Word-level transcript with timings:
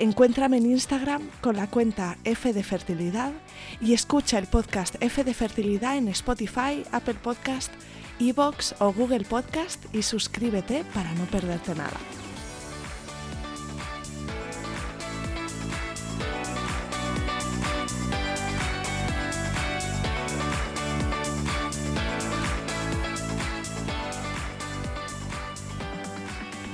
Encuéntrame 0.00 0.58
en 0.58 0.66
Instagram 0.66 1.22
con 1.40 1.56
la 1.56 1.66
cuenta 1.66 2.16
F 2.22 2.52
de 2.52 2.62
Fertilidad 2.62 3.32
y 3.80 3.94
escucha 3.94 4.38
el 4.38 4.46
podcast 4.46 4.94
F 5.00 5.24
de 5.24 5.34
Fertilidad 5.34 5.96
en 5.96 6.06
Spotify, 6.08 6.84
Apple 6.92 7.16
Podcast, 7.20 7.72
Evox 8.20 8.76
o 8.78 8.92
Google 8.92 9.24
Podcast 9.24 9.84
y 9.92 10.02
suscríbete 10.02 10.84
para 10.94 11.12
no 11.14 11.24
perderte 11.24 11.74
nada. 11.74 11.98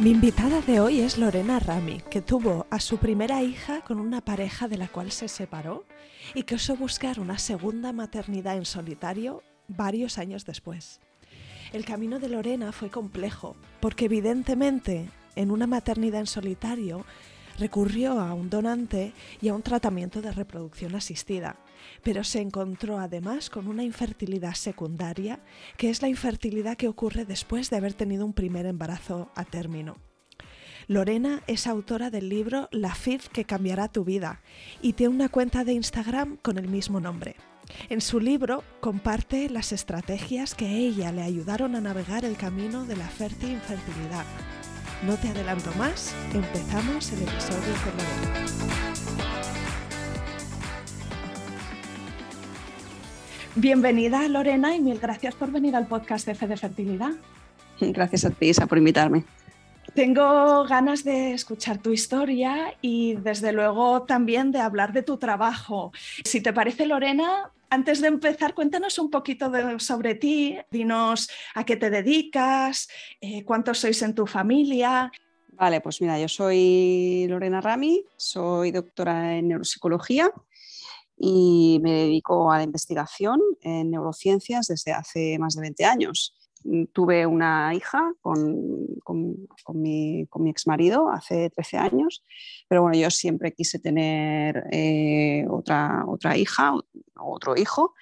Mi 0.01 0.11
invitada 0.11 0.61
de 0.61 0.81
hoy 0.81 0.99
es 1.01 1.19
Lorena 1.19 1.61
Rami, 1.61 2.01
que 2.11 2.21
tuvo 2.21 2.67
a 2.69 2.81
su 2.81 2.99
primera 2.99 3.43
hija 3.43 3.83
con 3.83 4.01
una 4.01 4.21
pareja 4.21 4.67
de 4.67 4.77
la 4.77 4.89
cual 4.89 5.13
se 5.13 5.29
separó 5.29 5.85
y 6.35 6.43
que 6.43 6.57
osó 6.57 6.75
buscar 6.75 7.21
una 7.21 7.39
segunda 7.39 7.93
maternidad 7.93 8.57
en 8.57 8.65
solitario 8.65 9.45
varios 9.69 10.19
años 10.19 10.45
después. 10.45 10.99
El 11.73 11.85
camino 11.85 12.19
de 12.19 12.29
Lorena 12.29 12.73
fue 12.73 12.91
complejo, 12.91 13.55
porque 13.79 14.07
evidentemente 14.07 15.09
en 15.37 15.53
una 15.53 15.69
maternidad 15.69 16.21
en 16.21 16.27
solitario 16.27 17.07
recurrió 17.61 18.19
a 18.19 18.35
un 18.35 18.51
donante 18.51 19.13
y 19.41 19.49
a 19.49 19.55
un 19.55 19.63
tratamiento 19.63 20.21
de 20.21 20.33
reproducción 20.33 20.97
asistida, 20.97 21.55
pero 22.03 22.25
se 22.25 22.41
encontró 22.41 22.99
además 22.99 23.51
con 23.51 23.69
una 23.69 23.83
infertilidad 23.83 24.55
secundaria, 24.55 25.41
que 25.77 25.91
es 25.91 26.03
la 26.03 26.09
infertilidad 26.09 26.77
que 26.77 26.89
ocurre 26.89 27.25
después 27.25 27.71
de 27.71 27.77
haber 27.77 27.95
tenido 27.95 28.25
un 28.25 28.33
primer 28.33 28.67
embarazo 28.67 29.31
a 29.35 29.45
término. 29.45 29.97
Lorena 30.87 31.43
es 31.47 31.67
autora 31.67 32.11
del 32.11 32.29
libro 32.29 32.69
La 32.71 32.95
FIV 32.95 33.29
que 33.29 33.45
cambiará 33.45 33.89
tu 33.89 34.05
vida 34.05 34.43
y 34.83 34.93
tiene 34.93 35.15
una 35.15 35.29
cuenta 35.29 35.65
de 35.65 35.73
Instagram 35.73 36.37
con 36.37 36.59
el 36.59 36.69
mismo 36.69 37.01
nombre. 37.01 37.37
En 37.89 38.01
su 38.01 38.21
libro 38.21 38.63
comparte 38.81 39.49
las 39.49 39.73
estrategias 39.73 40.55
que 40.55 40.69
ella 40.69 41.13
le 41.13 41.23
ayudaron 41.23 41.75
a 41.75 41.81
navegar 41.81 42.25
el 42.25 42.37
camino 42.37 42.85
de 42.85 42.97
la 42.97 43.09
fértil 43.09 43.53
infertilidad. 43.53 44.27
No 45.07 45.17
te 45.17 45.29
adelanto 45.29 45.73
más, 45.75 46.15
empezamos 46.35 47.11
el 47.13 47.23
episodio 47.23 47.75
con 47.83 47.93
Lorena. 47.97 48.94
Bienvenida 53.57 54.27
Lorena 54.29 54.75
y 54.75 54.81
mil 54.81 54.99
gracias 54.99 55.37
por 55.37 55.53
venir 55.53 55.77
al 55.77 55.87
podcast 55.87 56.27
de 56.27 56.35
Fe 56.35 56.49
de 56.49 56.57
Fertilidad. 56.57 57.13
Gracias 57.81 58.25
a 58.25 58.31
ti, 58.31 58.49
Isa, 58.49 58.67
por 58.67 58.79
invitarme. 58.79 59.25
Tengo 59.95 60.65
ganas 60.65 61.05
de 61.05 61.35
escuchar 61.35 61.79
tu 61.79 61.93
historia 61.93 62.75
y 62.81 63.15
desde 63.15 63.53
luego 63.53 64.03
también 64.03 64.51
de 64.51 64.59
hablar 64.59 64.93
de 64.93 65.05
tu 65.05 65.19
trabajo. 65.19 65.93
Si 66.25 66.41
te 66.41 66.53
parece, 66.53 66.85
Lorena, 66.85 67.53
antes 67.71 68.01
de 68.01 68.09
empezar, 68.09 68.55
cuéntanos 68.55 68.99
un 68.99 69.09
poquito 69.09 69.53
sobre 69.79 70.17
ti, 70.17 70.59
dinos 70.73 71.31
a 71.55 71.65
qué 71.65 71.77
te 71.77 71.91
dedicas, 71.91 72.89
eh, 73.21 73.45
cuántos 73.45 73.79
sois 73.79 74.03
en 74.03 74.17
tu 74.17 74.27
familia. 74.27 75.13
Vale, 75.53 75.81
pues 75.81 76.01
mira, 76.01 76.19
yo 76.19 76.27
soy 76.27 77.27
Lorena 77.29 77.61
Rami, 77.61 78.05
soy 78.17 78.73
doctora 78.73 79.37
en 79.37 79.47
neuropsicología 79.47 80.29
y 81.17 81.81
me 81.83 81.93
dedico 81.93 82.51
a 82.51 82.59
la 82.59 82.65
investigación 82.65 83.41
en 83.61 83.91
neurociencias 83.91 84.67
desde 84.67 84.93
hace 84.93 85.39
más 85.39 85.55
de 85.55 85.63
20 85.63 85.85
años. 85.85 86.35
Mm, 86.65 86.85
tuve 86.93 87.27
una 87.27 87.75
hija 87.75 88.13
con, 88.23 88.87
con, 89.05 89.37
mi, 89.75 90.27
con 90.27 90.43
mi, 90.43 90.51
ex 90.51 90.67
marido 90.67 91.11
hace 91.11 91.51
13 91.51 91.77
años, 91.77 92.25
pero 92.69 92.83
bueno, 92.83 92.97
yo 92.99 93.11
siempre 93.11 93.53
quise 93.53 93.79
tener 93.79 94.65
eh, 94.73 95.47
otra, 95.51 96.05
otra 96.07 96.37
hija, 96.39 96.73
otro 97.17 97.55
hijo, 97.57 97.95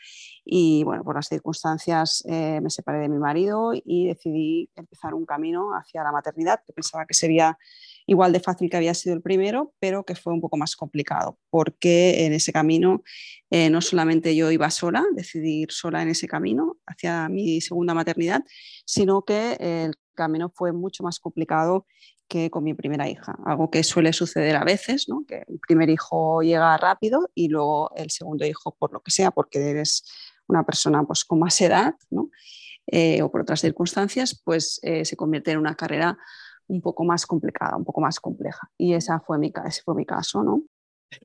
y 0.44 0.84
bueno, 0.84 1.04
por 1.04 1.16
las 1.16 1.26
circunstancias 1.28 2.24
eh, 2.28 2.60
me 2.60 2.70
separé 2.70 3.00
de 3.00 3.08
mi 3.08 3.18
marido 3.18 3.72
y 3.74 4.06
decidí 4.06 4.70
empezar 4.76 5.14
un 5.14 5.26
camino 5.26 5.70
hacia 5.70 6.02
la 6.04 6.12
maternidad 6.12 6.62
que 6.64 6.72
pensaba 6.72 7.06
que 7.06 7.14
sería 7.14 7.58
igual 8.06 8.32
de 8.32 8.40
fácil 8.40 8.70
que 8.70 8.76
había 8.76 8.94
sido 8.94 9.14
el 9.14 9.22
primero, 9.22 9.74
pero 9.78 10.04
que 10.04 10.14
fue 10.14 10.32
un 10.32 10.40
poco 10.40 10.56
más 10.56 10.76
complicado, 10.76 11.38
porque 11.50 12.26
en 12.26 12.32
ese 12.32 12.52
camino 12.52 13.02
eh, 13.50 13.70
no 13.70 13.80
solamente 13.80 14.34
yo 14.34 14.50
iba 14.50 14.70
sola, 14.70 15.04
decidí 15.14 15.62
ir 15.62 15.72
sola 15.72 16.02
en 16.02 16.08
ese 16.08 16.26
camino 16.26 16.76
hacia 16.86 17.28
mi 17.28 17.60
segunda 17.60 17.94
maternidad, 17.94 18.42
sino 18.84 19.22
que 19.22 19.56
el 19.60 19.94
camino 20.14 20.50
fue 20.54 20.72
mucho 20.72 21.02
más 21.02 21.18
complicado 21.18 21.86
que 22.28 22.50
con 22.50 22.64
mi 22.64 22.72
primera 22.72 23.08
hija, 23.10 23.36
algo 23.44 23.70
que 23.70 23.82
suele 23.82 24.12
suceder 24.12 24.56
a 24.56 24.64
veces, 24.64 25.06
que 25.28 25.44
el 25.46 25.58
primer 25.58 25.90
hijo 25.90 26.40
llega 26.40 26.76
rápido 26.78 27.28
y 27.34 27.48
luego 27.48 27.90
el 27.94 28.10
segundo 28.10 28.46
hijo, 28.46 28.74
por 28.78 28.92
lo 28.92 29.00
que 29.00 29.10
sea, 29.10 29.30
porque 29.30 29.58
eres 29.58 30.10
una 30.46 30.64
persona 30.64 31.02
pues, 31.04 31.24
con 31.24 31.40
más 31.40 31.60
edad. 31.60 31.94
Eh, 32.86 33.22
o 33.22 33.30
por 33.30 33.42
otras 33.42 33.60
circunstancias, 33.60 34.40
pues 34.44 34.80
eh, 34.82 35.04
se 35.04 35.16
convierte 35.16 35.52
en 35.52 35.58
una 35.58 35.76
carrera 35.76 36.18
un 36.72 36.80
poco 36.80 37.04
más 37.04 37.26
complicada, 37.26 37.76
un 37.76 37.84
poco 37.84 38.00
más 38.00 38.18
compleja. 38.18 38.70
Y 38.78 38.94
esa 38.94 39.20
fue 39.20 39.38
mi, 39.38 39.52
ese 39.66 39.82
fue 39.82 39.94
mi 39.94 40.06
caso, 40.06 40.42
¿no? 40.42 40.62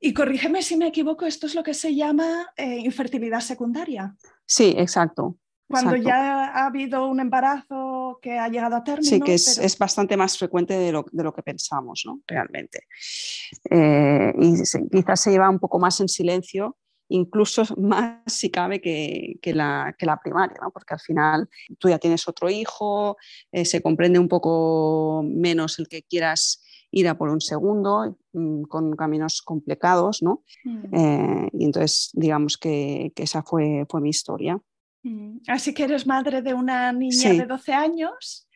Y 0.01 0.13
corrígeme 0.13 0.61
si 0.61 0.75
me 0.75 0.87
equivoco, 0.87 1.25
esto 1.25 1.47
es 1.47 1.55
lo 1.55 1.63
que 1.63 1.73
se 1.73 1.95
llama 1.95 2.47
eh, 2.57 2.79
infertilidad 2.79 3.39
secundaria. 3.39 4.15
Sí, 4.45 4.75
exacto. 4.77 5.37
Cuando 5.69 5.95
ya 5.95 6.45
ha 6.45 6.65
habido 6.65 7.07
un 7.07 7.19
embarazo 7.19 8.19
que 8.21 8.37
ha 8.37 8.47
llegado 8.47 8.77
a 8.77 8.83
término. 8.83 9.09
Sí, 9.09 9.19
que 9.19 9.33
es, 9.33 9.57
es 9.57 9.77
bastante 9.77 10.15
más 10.15 10.37
frecuente 10.37 10.73
de 10.73 10.91
lo, 10.93 11.05
de 11.11 11.23
lo 11.23 11.33
que 11.33 11.43
pensamos, 11.43 12.03
¿no? 12.05 12.21
Realmente. 12.25 12.87
Eh, 13.69 14.33
y 14.39 14.53
quizás 14.89 15.19
se 15.19 15.31
lleva 15.31 15.49
un 15.49 15.59
poco 15.59 15.77
más 15.77 15.99
en 15.99 16.07
silencio 16.07 16.77
incluso 17.09 17.63
más 17.77 18.21
si 18.25 18.49
cabe 18.49 18.81
que, 18.81 19.39
la, 19.53 19.95
primaria, 20.23 20.57
porque 20.73 20.93
al 20.93 20.99
final 20.99 21.49
tú 21.79 21.89
ya 21.89 21.99
tienes 21.99 22.27
otro 22.27 22.49
hijo, 22.49 23.17
eh, 23.51 23.65
se 23.65 23.81
comprende 23.81 24.19
un 24.19 24.27
poco 24.27 25.23
menos 25.23 25.79
el 25.79 25.87
que 25.87 26.03
quieras 26.03 26.63
ir 26.91 27.07
a 27.07 27.17
por 27.17 27.29
un 27.29 27.41
segundo, 27.41 28.17
mm, 28.33 28.63
con 28.63 28.95
caminos 28.95 29.41
complicados, 29.41 30.23
¿no? 30.23 30.43
Mm. 30.63 30.95
Eh, 30.95 31.49
y 31.53 31.65
entonces, 31.65 32.09
digamos 32.13 32.57
que, 32.57 33.11
esa 33.15 33.43
fue, 33.43 33.85
fue 33.89 34.01
mi 34.01 34.09
historia. 34.09 34.59
Mm. 35.03 35.39
Así 35.47 35.73
que 35.73 35.83
eres 35.83 36.07
madre 36.07 36.41
de 36.41 36.53
una 36.53 36.91
niña 36.93 37.33
de 37.33 37.45
12 37.45 37.73
años 37.73 38.47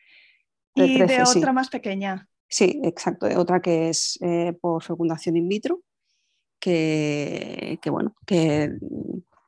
y 0.74 0.98
de, 0.98 1.22
otra 1.22 1.52
más 1.52 1.68
pequeña. 1.68 2.28
Sí, 2.48 2.80
exacto, 2.82 3.26
de 3.26 3.36
otra 3.36 3.60
que 3.60 3.88
es 3.90 4.18
eh, 4.20 4.52
por 4.60 4.82
fecundación 4.82 5.36
in 5.36 5.48
vitro 5.48 5.82
que, 6.62 7.78
bueno, 7.90 8.14
que 8.24 8.70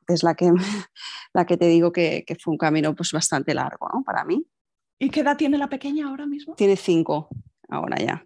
es 0.07 0.23
la 0.23 0.35
que, 0.35 0.51
la 1.33 1.45
que 1.45 1.55
te 1.57 1.67
digo 1.67 1.91
que, 1.91 2.25
fue 2.39 2.51
un 2.51 2.57
camino 2.57 2.93
pues, 2.93 3.11
bastante 3.13 3.53
largo 3.53 3.87
¿no? 3.93 4.03
para 4.03 4.25
mí. 4.25 4.45
¿Y 4.99 5.09
qué 5.09 5.21
edad 5.21 5.37
tiene 5.37 5.57
la 5.57 5.69
pequeña 5.69 6.09
ahora 6.09 6.25
mismo? 6.25 6.55
Tiene 6.55 6.75
cinco 6.75 7.29
ahora 7.69 7.97
ya. 7.97 8.25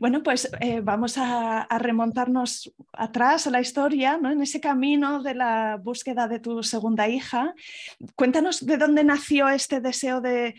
Bueno, 0.00 0.22
pues 0.22 0.50
eh, 0.60 0.80
vamos 0.80 1.16
a, 1.16 1.66
remontarnos 1.78 2.72
atrás 2.92 3.46
a 3.46 3.50
la 3.50 3.60
historia, 3.60 4.18
¿no? 4.18 4.30
en 4.30 4.42
ese 4.42 4.60
camino 4.60 5.22
de 5.22 5.34
la 5.34 5.78
búsqueda 5.82 6.28
de 6.28 6.38
tu 6.38 6.62
segunda 6.62 7.08
hija. 7.08 7.54
Cuéntanos 8.14 8.64
de 8.64 8.76
dónde 8.76 9.04
nació 9.04 9.48
este 9.48 9.80
deseo 9.80 10.20
de, 10.20 10.54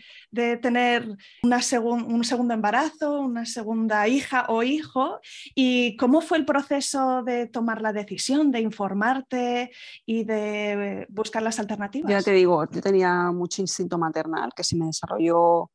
tener 0.60 1.06
una 1.42 1.60
un 1.82 2.24
segundo 2.24 2.54
embarazo, 2.54 3.20
una 3.20 3.46
segunda 3.46 4.06
hija 4.08 4.46
o 4.48 4.62
hijo 4.62 5.20
y 5.54 5.96
cómo 5.96 6.20
fue 6.20 6.38
el 6.38 6.44
proceso 6.44 7.22
de 7.22 7.46
tomar 7.46 7.80
la 7.80 7.92
decisión, 7.92 8.50
de 8.50 8.60
informarte 8.60 9.70
y 10.04 10.24
de 10.24 11.06
buscar 11.08 11.42
las 11.42 11.58
alternativas. 11.58 12.10
Ya 12.10 12.22
te 12.22 12.32
digo, 12.32 12.64
yo 12.70 12.80
tenía 12.80 13.30
mucho 13.32 13.62
instinto 13.62 13.98
maternal 13.98 14.50
que 14.54 14.64
se 14.64 14.76
me 14.76 14.86
desarrolló 14.86 15.70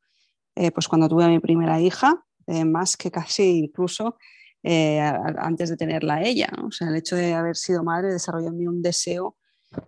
eh, 0.54 0.70
pues 0.70 0.88
cuando 0.88 1.08
tuve 1.08 1.24
a 1.24 1.28
mi 1.28 1.38
primera 1.38 1.80
hija 1.80 2.24
eh, 2.50 2.64
más 2.64 2.96
que 2.96 3.10
casi 3.10 3.44
incluso 3.58 4.16
eh, 4.62 5.00
antes 5.00 5.70
de 5.70 5.76
tenerla 5.76 6.22
ella. 6.22 6.50
O 6.66 6.70
sea, 6.70 6.88
el 6.88 6.96
hecho 6.96 7.16
de 7.16 7.32
haber 7.32 7.56
sido 7.56 7.84
madre 7.84 8.12
desarrolló 8.12 8.48
en 8.48 8.56
mí 8.58 8.66
un 8.66 8.82
deseo 8.82 9.36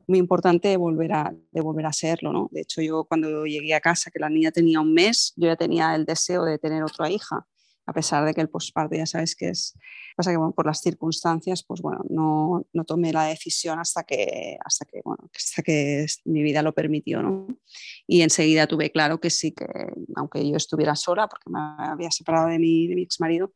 muy 0.06 0.18
importante 0.18 0.68
de 0.68 0.76
volver 0.76 1.12
a, 1.12 1.34
de 1.50 1.60
volver 1.60 1.86
a 1.86 1.92
serlo. 1.92 2.32
¿no? 2.32 2.48
De 2.52 2.60
hecho, 2.60 2.80
yo 2.80 3.04
cuando 3.04 3.44
llegué 3.46 3.74
a 3.74 3.80
casa, 3.80 4.10
que 4.12 4.20
la 4.20 4.30
niña 4.30 4.52
tenía 4.52 4.80
un 4.80 4.94
mes, 4.94 5.32
yo 5.36 5.48
ya 5.48 5.56
tenía 5.56 5.94
el 5.96 6.04
deseo 6.04 6.44
de 6.44 6.58
tener 6.58 6.84
otra 6.84 7.10
hija 7.10 7.46
a 7.86 7.92
pesar 7.92 8.24
de 8.24 8.34
que 8.34 8.40
el 8.40 8.48
posparto 8.48 8.94
ya 8.94 9.06
sabes 9.06 9.34
que 9.34 9.48
es, 9.48 9.76
pasa 10.16 10.32
que 10.32 10.38
por 10.38 10.66
las 10.66 10.80
circunstancias, 10.80 11.64
pues 11.64 11.80
bueno, 11.80 12.04
no, 12.08 12.66
no, 12.72 12.84
tomé 12.84 13.12
la 13.12 13.24
decisión 13.24 13.78
hasta 13.78 14.04
que, 14.04 14.56
hasta 14.64 14.84
que, 14.84 15.00
bueno, 15.04 15.28
hasta 15.34 15.62
que 15.62 16.06
mi 16.24 16.42
vida 16.42 16.62
lo 16.62 16.74
permitió, 16.74 17.22
¿no? 17.22 17.46
Y 18.06 18.22
enseguida 18.22 18.66
tuve 18.66 18.90
claro 18.90 19.20
que 19.20 19.30
sí, 19.30 19.52
que 19.52 19.66
aunque 20.14 20.48
yo 20.48 20.56
estuviera 20.56 20.94
sola, 20.94 21.28
porque 21.28 21.50
me 21.50 21.58
había 21.60 22.10
separado 22.10 22.48
de 22.48 22.58
mi, 22.58 22.86
de 22.86 22.94
mi 22.94 23.02
ex 23.02 23.20
marido, 23.20 23.52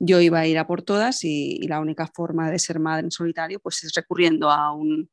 yo 0.00 0.20
iba 0.20 0.40
a 0.40 0.46
ir 0.46 0.58
a 0.58 0.66
por 0.66 0.82
todas 0.82 1.24
y, 1.24 1.60
la 1.68 1.78
única 1.78 2.06
forma 2.06 2.50
de 2.50 2.58
ser 2.58 2.80
madre 2.80 3.04
en 3.04 3.10
solitario 3.10 3.60
pues 3.60 3.84
es 3.84 3.92
recurriendo 3.94 4.50
a 4.50 4.72
un, 4.72 5.10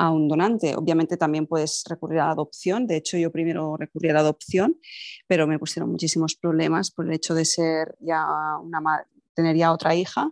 a 0.00 0.10
un 0.10 0.28
donante. 0.28 0.74
Obviamente 0.76 1.18
también 1.18 1.46
puedes 1.46 1.84
recurrir 1.86 2.20
a 2.20 2.26
la 2.26 2.32
adopción. 2.32 2.86
De 2.86 2.96
hecho, 2.96 3.18
yo 3.18 3.30
primero 3.30 3.76
recurrí 3.76 4.08
a 4.08 4.14
la 4.14 4.20
adopción, 4.20 4.78
pero 5.28 5.46
me 5.46 5.58
pusieron 5.58 5.90
muchísimos 5.90 6.36
problemas 6.36 6.90
por 6.90 7.06
el 7.06 7.12
hecho 7.12 7.34
de 7.34 7.44
ser 7.44 7.96
ya 8.00 8.24
una 8.62 8.80
tener 9.34 9.56
ya 9.56 9.72
otra 9.72 9.94
hija 9.94 10.30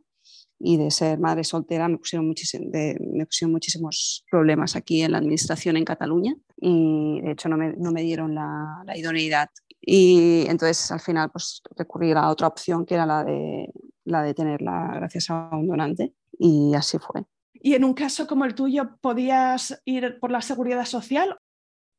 y 0.59 0.79
de 0.79 0.91
ser 0.91 1.21
madre 1.21 1.45
soltera 1.45 1.87
me 1.87 1.99
pusieron, 1.99 2.29
me 2.29 3.27
pusieron 3.27 3.53
muchísimos 3.53 4.25
problemas 4.31 4.75
aquí 4.75 5.03
en 5.03 5.13
la 5.13 5.19
administración 5.19 5.77
en 5.77 5.85
Cataluña 5.85 6.35
y 6.57 7.21
de 7.21 7.33
hecho 7.33 7.51
no 7.51 7.59
me, 7.59 7.75
no 7.75 7.93
me 7.93 8.03
dieron 8.03 8.35
la, 8.35 8.83
la, 8.87 8.97
idoneidad. 8.97 9.51
Y 9.81 10.47
entonces 10.49 10.91
al 10.91 11.01
final 11.01 11.31
pues 11.31 11.63
recurrí 11.77 12.11
a 12.13 12.15
la 12.15 12.31
otra 12.31 12.49
opción 12.49 12.87
que 12.87 12.95
era 12.95 13.05
la 13.05 13.23
de, 13.23 13.71
la 14.05 14.23
de 14.23 14.33
tenerla 14.33 14.93
gracias 14.95 15.29
a 15.29 15.51
un 15.53 15.69
donante 15.69 16.15
y 16.39 16.75
así 16.75 16.99
fue. 16.99 17.25
¿Y 17.61 17.75
en 17.75 17.85
un 17.85 17.95
caso 17.95 18.27
como 18.27 18.45
el 18.45 18.55
tuyo 18.55 18.97
podías 19.01 19.81
ir 19.85 20.19
por 20.21 20.31
la 20.31 20.43
seguridad 20.43 20.85
social? 20.85 21.39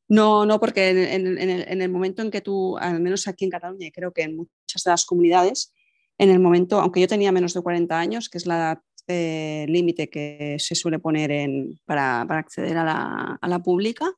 No, 0.07 0.45
no, 0.45 0.59
porque 0.59 0.89
en, 0.89 1.81
el, 1.81 1.89
momento 1.89 2.23
en 2.23 2.31
que 2.31 2.41
tú, 2.41 2.77
al 2.79 2.99
menos 2.99 3.27
aquí 3.27 3.45
en 3.45 3.51
Cataluña 3.51 3.87
y 3.87 3.91
creo 3.91 4.11
que 4.11 4.23
en 4.23 4.37
muchas 4.37 4.83
de 4.83 4.89
las 4.89 5.05
comunidades, 5.05 5.73
en 6.17 6.31
el 6.31 6.39
momento, 6.39 6.79
aunque 6.81 6.99
yo 6.99 7.07
tenía 7.07 7.31
menos 7.31 7.53
de 7.53 7.61
40 7.61 7.99
años, 7.99 8.27
que 8.27 8.39
es 8.39 8.47
la 8.47 8.55
edad 8.55 8.79
eh, 9.07 9.65
límite 9.69 10.09
que 10.09 10.57
se 10.59 10.73
suele 10.73 10.97
poner 10.97 11.31
en, 11.31 11.79
para, 11.85 12.21
acceder 12.21 12.77
a 12.77 12.83
la, 12.83 13.39
a 13.39 13.47
la, 13.47 13.59
pública, 13.59 14.11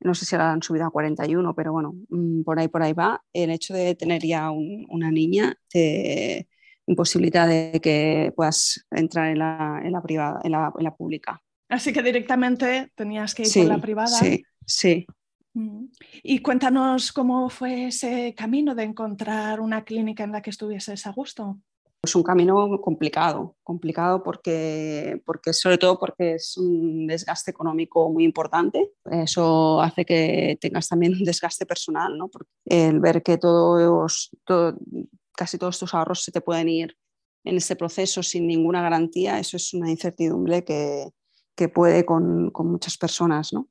no 0.00 0.14
sé 0.14 0.24
si 0.24 0.34
ahora 0.34 0.52
han 0.52 0.62
subido 0.62 0.86
a 0.86 0.90
41, 0.90 1.54
pero 1.54 1.72
bueno, 1.72 1.94
mm, 2.08 2.42
por 2.42 2.58
ahí 2.58 2.66
por 2.66 2.82
ahí 2.82 2.92
va, 2.92 3.22
el 3.32 3.50
hecho 3.50 3.74
de 3.74 3.94
tener 3.94 4.22
ya 4.22 4.50
una 4.50 5.12
niña 5.12 5.56
te, 5.70 6.48
imposibilidad 6.86 7.48
de 7.48 7.80
que 7.82 8.32
puedas 8.34 8.84
entrar 8.90 9.30
en 9.30 9.38
la, 9.38 9.80
en 9.82 9.92
la 9.92 10.02
privada, 10.02 10.40
en 10.44 10.52
la, 10.52 10.72
en 10.76 10.84
la, 10.84 10.94
pública. 10.94 11.42
Así 11.68 11.92
que 11.92 12.02
directamente 12.02 12.92
tenías 12.94 13.34
que 13.34 13.42
ir 13.42 13.48
por 13.54 13.64
la 13.66 13.78
privada. 13.78 14.08
Sí, 14.08 14.44
sí. 14.66 15.06
Mm. 15.54 15.86
Y 16.22 16.38
cuéntanos 16.40 17.12
cómo 17.12 17.48
fue 17.48 17.86
ese 17.86 18.34
camino 18.36 18.74
de 18.74 18.84
encontrar 18.84 19.60
una 19.60 19.84
clínica 19.84 20.24
en 20.24 20.32
la 20.32 20.42
que 20.42 20.50
estuvieses 20.50 21.06
a 21.06 21.12
gusto. 21.12 21.58
Es 22.04 22.16
un 22.16 22.24
camino 22.24 22.80
complicado, 22.80 23.54
complicado 23.62 24.24
porque, 24.24 25.22
porque 25.24 25.52
sobre 25.52 25.78
todo 25.78 26.00
porque 26.00 26.34
es 26.34 26.56
un 26.56 27.06
desgaste 27.06 27.52
económico 27.52 28.10
muy 28.10 28.24
importante. 28.24 28.90
Eso 29.08 29.80
hace 29.80 30.04
que 30.04 30.58
tengas 30.60 30.88
también 30.88 31.12
un 31.12 31.22
desgaste 31.22 31.64
personal, 31.64 32.18
¿no? 32.18 32.26
Porque 32.26 32.50
el 32.64 32.98
ver 32.98 33.22
que 33.22 33.38
todos, 33.38 34.30
todo, 34.44 34.76
casi 35.36 35.58
todos 35.58 35.78
tus 35.78 35.94
ahorros 35.94 36.24
se 36.24 36.32
te 36.32 36.40
pueden 36.40 36.68
ir 36.68 36.96
en 37.44 37.56
este 37.56 37.76
proceso 37.76 38.22
sin 38.22 38.46
ninguna 38.46 38.82
garantía, 38.82 39.38
eso 39.38 39.56
es 39.56 39.74
una 39.74 39.90
incertidumbre 39.90 40.64
que, 40.64 41.10
que 41.56 41.68
puede 41.68 42.04
con, 42.04 42.50
con, 42.50 42.70
muchas 42.70 42.96
personas, 42.96 43.52
¿no? 43.52 43.68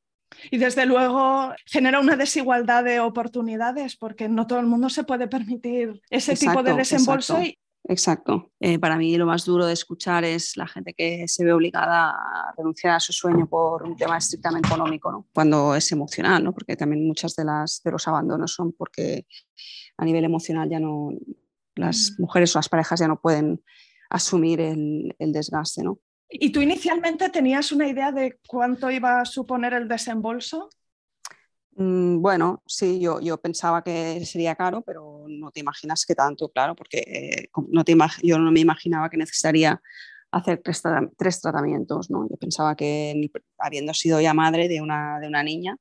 Y 0.50 0.58
desde 0.58 0.86
luego 0.86 1.54
genera 1.66 2.00
una 2.00 2.16
desigualdad 2.16 2.84
de 2.84 3.00
oportunidades 3.00 3.96
porque 3.96 4.30
no 4.30 4.48
todo 4.48 4.60
el 4.60 4.66
mundo 4.66 4.90
se 4.90 5.04
puede 5.04 5.28
permitir 5.28 6.02
ese 6.10 6.36
tipo 6.36 6.64
de 6.64 6.74
desembolso. 6.74 7.38
Exacto. 7.38 7.62
Exacto. 7.86 8.52
Eh, 8.60 8.78
para 8.78 8.96
mí 8.96 9.18
lo 9.18 9.26
más 9.26 9.44
duro 9.44 9.66
de 9.66 9.74
escuchar 9.74 10.24
es 10.24 10.56
la 10.56 10.68
gente 10.68 10.94
que 10.94 11.28
se 11.28 11.44
ve 11.44 11.52
obligada 11.52 12.12
a 12.12 12.54
renunciar 12.56 12.96
a 12.96 13.00
su 13.00 13.12
sueño 13.12 13.48
por 13.48 13.84
un 13.84 13.96
tema 13.96 14.18
estrictamente 14.18 14.68
económico, 14.68 15.12
¿no? 15.12 15.28
cuando 15.34 15.76
es 15.76 15.92
emocional, 15.92 16.44
¿no? 16.44 16.54
porque 16.54 16.76
también 16.76 17.06
muchas 17.06 17.36
de, 17.36 17.44
las, 17.44 17.82
de 17.84 17.92
los 17.92 18.08
abandonos 18.08 18.54
son 18.54 18.72
porque 18.74 19.26
a 19.98 20.06
nivel 20.06 20.24
emocional 20.24 20.70
ya 20.70 20.80
no, 20.80 21.10
las 21.76 22.12
mm. 22.12 22.22
mujeres 22.22 22.56
o 22.56 22.60
las 22.60 22.70
parejas 22.70 23.00
ya 23.00 23.08
no 23.08 23.20
pueden 23.20 23.62
asumir 24.10 24.60
el, 24.60 25.16
desgaste. 25.20 25.84
¿no? 25.84 26.00
¿Y 26.30 26.52
tú 26.52 26.62
inicialmente 26.62 27.30
tenías 27.30 27.72
una 27.72 27.88
idea 27.88 28.12
de 28.12 28.40
cuánto 28.48 28.92
iba 28.92 29.22
a 29.22 29.26
suponer 29.26 29.74
el 29.74 29.88
desembolso? 29.88 30.70
Mm, 31.76 32.22
bueno, 32.22 32.62
sí, 32.68 33.00
yo, 33.00 33.22
yo, 33.22 33.40
pensaba 33.40 33.84
que 33.84 34.24
sería 34.26 34.56
caro, 34.56 34.82
pero 34.82 35.26
no 35.28 35.52
te 35.52 35.62
imaginas 35.62 36.06
que 36.06 36.16
tanto, 36.16 36.50
claro, 36.50 36.76
porque 36.76 37.00
eh, 37.00 37.50
no 37.70 37.86
te 37.86 37.96
yo 38.24 38.38
no 38.38 38.52
me 38.52 38.60
imaginaba 38.60 39.10
que 39.10 39.18
necesitaría 39.18 39.82
hacer 40.32 40.62
tres, 40.64 41.42
tratamientos, 41.42 42.10
¿no? 42.10 42.28
Yo 42.30 42.38
pensaba 42.38 42.76
que 42.76 43.30
habiendo 43.58 43.94
sido 43.94 44.20
ya 44.22 44.34
madre 44.34 44.68
de 44.68 44.82
una, 44.82 45.20
de 45.20 45.28
una 45.28 45.44
niña, 45.44 45.78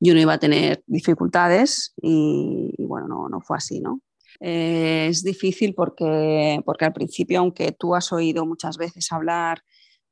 yo 0.00 0.14
no 0.14 0.20
iba 0.20 0.34
a 0.34 0.38
tener 0.38 0.82
dificultades 0.86 1.92
y, 2.00 2.74
y 2.76 2.84
bueno, 2.84 3.08
no, 3.08 3.28
no, 3.28 3.40
fue 3.40 3.56
así, 3.56 3.80
¿no? 3.80 4.00
Eh, 4.40 5.08
es 5.10 5.22
difícil 5.22 5.74
porque, 5.74 6.60
porque 6.64 6.86
al 6.86 6.92
principio, 6.92 7.40
aunque 7.40 7.72
tú 7.72 7.94
has 7.94 8.12
oído 8.12 8.46
muchas 8.46 8.78
veces 8.78 9.12
hablar 9.12 9.62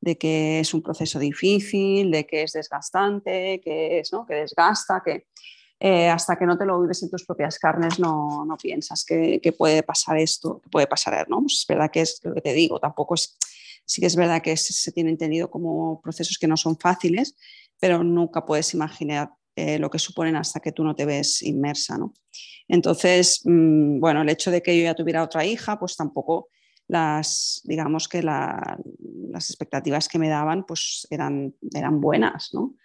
de 0.01 0.17
que 0.17 0.61
es 0.61 0.75
un 0.75 0.83
proceso 0.83 1.19
difícil, 1.19 2.11
de 2.11 2.27
que 2.27 2.43
es 2.43 2.53
desgastante, 2.53 3.61
que, 3.63 4.01
es, 4.01 4.13
¿no? 4.13 4.27
que 4.27 4.35
desgasta, 4.35 5.03
que 5.05 5.27
eh, 5.81 6.09
hasta 6.09 6.37
que 6.37 6.45
no 6.45 6.59
te 6.59 6.67
lo 6.67 6.81
vives 6.81 7.03
en 7.03 7.11
tus 7.11 7.25
propias 7.25 7.59
carnes 7.59 8.01
no, 8.01 8.45
no 8.45 8.57
piensas 8.57 9.05
que, 9.05 9.41
que, 9.41 9.53
puede 9.53 9.83
pasar 9.83 10.19
esto, 10.19 10.61
que 10.61 10.69
puede 10.69 10.89
pasar, 10.89 11.29
¿no? 11.29 11.41
Pues 11.41 11.61
es 11.61 11.67
verdad 11.69 11.91
que 11.91 12.01
es 12.01 12.21
lo 12.25 12.35
que 12.35 12.41
te 12.41 12.53
digo, 12.53 12.81
tampoco 12.81 13.15
es, 13.15 13.39
sí 13.85 14.01
que 14.01 14.09
es 14.09 14.17
verdad 14.17 14.43
que 14.43 14.57
se, 14.57 14.93
tiene 14.93 15.11
entendido 15.11 15.51
como 15.51 16.01
procesos 16.01 16.37
que 16.39 16.49
no 16.49 16.57
son 16.57 16.77
fáciles, 16.79 17.37
pero 17.81 18.03
nunca 18.03 18.45
puedes 18.45 18.75
imaginar 18.75 19.31
eh, 19.59 19.79
lo 19.79 19.91
que 19.91 19.99
suponen 19.99 20.37
hasta 20.37 20.61
que 20.61 20.71
tú 20.71 20.85
no 20.85 20.95
te 20.95 21.05
ves 21.05 21.43
inmersa, 21.43 21.99
¿no? 21.99 22.15
Entonces, 22.69 23.43
mm, 23.45 23.99
bueno, 23.99 24.23
el 24.23 24.29
hecho 24.29 24.53
de 24.53 24.63
que 24.63 24.77
yo 24.77 24.85
ya 24.85 24.95
tuviera 24.95 25.25
otra 25.25 25.45
hija, 25.45 25.79
pues 25.79 25.97
tampoco 25.97 26.49
las, 26.87 27.61
digamos 27.65 28.07
que 28.07 28.23
las 28.23 29.51
expectativas 29.51 30.09
que 30.09 30.21
me 30.21 30.29
daban, 30.29 30.65
pues 30.65 31.09
eran, 31.11 31.55
eran 31.75 32.01
buenas, 32.01 32.51
¿no? 32.53 32.77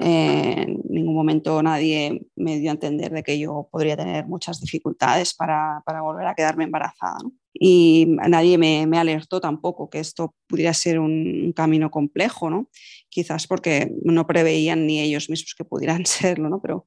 En 0.00 0.80
ningún 0.88 1.14
momento 1.14 1.62
nadie 1.62 2.26
me 2.36 2.58
dio 2.58 2.70
a 2.70 2.74
entender 2.74 3.12
de 3.12 3.22
que 3.22 3.38
yo 3.38 3.68
podría 3.70 3.96
tener 3.96 4.26
muchas 4.26 4.60
dificultades 4.60 5.34
para, 5.34 5.82
para 5.86 6.02
volver 6.02 6.26
a 6.26 6.34
quedarme 6.34 6.64
embarazada. 6.64 7.18
Y 7.54 8.06
nadie 8.28 8.58
me, 8.58 8.86
me, 8.86 8.98
alertó 8.98 9.40
tampoco 9.40 9.90
que 9.90 9.98
esto 9.98 10.34
pudiera 10.46 10.72
ser 10.74 11.00
un, 11.00 11.52
camino 11.56 11.90
complejo, 11.90 12.50
¿no? 12.50 12.68
quizás 13.08 13.46
porque 13.46 13.90
no 14.04 14.26
preveían 14.26 14.86
ni 14.86 15.00
ellos 15.00 15.28
mismos 15.30 15.54
que 15.56 15.64
pudieran 15.64 16.06
serlo, 16.06 16.48
¿no? 16.48 16.60
pero 16.60 16.86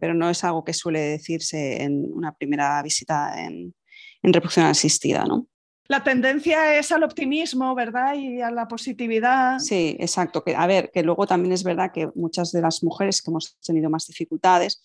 pero 0.00 0.14
no 0.14 0.28
es 0.28 0.44
algo 0.44 0.64
que 0.64 0.72
suele 0.72 1.00
decirse 1.00 1.82
en 1.82 2.12
una 2.12 2.34
primera 2.34 2.82
visita 2.82 3.42
en, 3.42 3.74
reproducción 4.22 4.66
asistida, 4.66 5.24
¿no? 5.24 5.46
La 5.86 6.02
tendencia 6.02 6.78
es 6.78 6.92
al 6.92 7.02
optimismo, 7.02 7.74
¿verdad? 7.74 8.14
Y 8.14 8.40
a 8.40 8.50
la 8.50 8.66
positividad. 8.66 9.58
Sí, 9.58 9.96
exacto. 10.00 10.42
Que, 10.42 10.56
a 10.56 10.66
ver, 10.66 10.90
que 10.90 11.02
luego 11.02 11.26
también 11.26 11.52
es 11.52 11.62
verdad 11.62 11.92
que 11.92 12.08
muchas 12.14 12.52
de 12.52 12.62
las 12.62 12.82
mujeres 12.82 13.20
que 13.20 13.30
hemos 13.30 13.58
tenido 13.60 13.90
más 13.90 14.06
dificultades, 14.06 14.82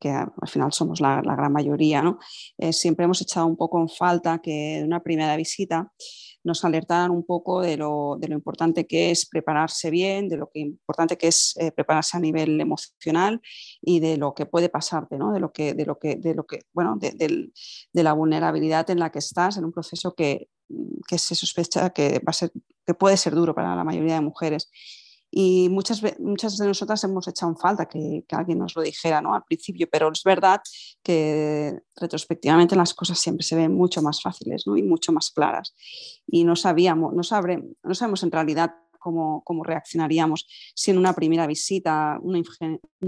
que 0.00 0.10
al 0.10 0.48
final 0.48 0.72
somos 0.72 1.00
la, 1.00 1.20
gran 1.20 1.52
mayoría, 1.52 2.02
¿no? 2.02 2.18
Eh, 2.58 2.72
siempre 2.72 3.04
hemos 3.04 3.20
echado 3.20 3.46
un 3.46 3.56
poco 3.56 3.78
en 3.80 3.88
falta 3.88 4.40
que 4.42 4.78
en 4.78 4.86
una 4.86 5.02
primera 5.02 5.36
visita 5.36 5.92
nos 6.42 6.64
alertaran 6.64 7.10
un 7.10 7.24
poco 7.24 7.60
de 7.60 7.76
lo, 7.76 8.18
importante 8.22 8.86
que 8.86 9.10
es 9.10 9.26
prepararse 9.26 9.90
bien, 9.90 10.28
de 10.28 10.38
lo 10.38 10.50
que 10.50 10.60
importante 10.60 11.18
que 11.18 11.28
es 11.28 11.54
eh, 11.58 11.70
prepararse 11.70 12.16
a 12.16 12.20
nivel 12.20 12.60
emocional 12.60 13.40
y 13.82 14.00
de 14.00 14.16
lo 14.16 14.34
que 14.34 14.46
puede 14.46 14.68
pasarte, 14.68 15.18
¿no? 15.18 15.32
de 15.32 15.40
lo 15.40 15.52
que, 15.52 15.74
de 15.74 15.84
lo 15.84 15.98
que, 15.98 16.16
de 16.16 16.34
lo 16.34 16.46
que, 16.46 16.60
bueno, 16.72 16.96
de, 16.98 17.50
la 17.92 18.12
vulnerabilidad 18.14 18.88
en 18.90 19.00
la 19.00 19.10
que 19.10 19.18
estás 19.18 19.58
en 19.58 19.64
un 19.64 19.72
proceso 19.72 20.14
que, 20.14 20.48
que 21.06 21.18
se 21.18 21.34
sospecha 21.34 21.90
que 21.90 22.20
va 22.20 22.30
a 22.30 22.32
ser, 22.32 22.52
que 22.86 22.94
puede 22.94 23.16
ser 23.16 23.34
duro 23.34 23.54
para 23.54 23.76
la 23.76 23.84
mayoría 23.84 24.14
de 24.14 24.20
mujeres. 24.22 24.70
Y 25.30 25.68
muchas, 25.68 26.02
muchas 26.18 26.56
de 26.56 26.66
nosotras 26.66 27.02
hemos 27.04 27.28
echado 27.28 27.52
en 27.52 27.58
falta 27.58 27.86
que, 27.86 28.24
alguien 28.30 28.58
nos 28.58 28.74
lo 28.74 28.82
dijera 28.82 29.20
¿no? 29.20 29.34
al 29.34 29.44
principio, 29.44 29.88
pero 29.90 30.10
es 30.10 30.22
verdad 30.24 30.60
que 31.02 31.78
retrospectivamente 31.96 32.74
las 32.74 32.94
cosas 32.94 33.18
siempre 33.18 33.44
se 33.44 33.54
ven 33.54 33.72
mucho 33.74 34.02
más 34.02 34.20
fáciles 34.20 34.66
¿no? 34.66 34.76
y 34.76 34.82
mucho 34.82 35.12
más 35.12 35.30
claras. 35.30 35.74
Y 36.26 36.44
no 36.44 36.56
sabíamos, 36.56 37.14
no, 37.14 37.22
sabre, 37.22 37.62
no 37.82 37.94
sabemos 37.94 38.22
en 38.24 38.32
realidad 38.32 38.74
cómo, 38.98 39.42
cómo, 39.44 39.62
reaccionaríamos 39.62 40.46
si 40.74 40.90
en 40.90 40.98
una 40.98 41.14
primera 41.14 41.46
visita 41.46 42.18
un 42.20 42.44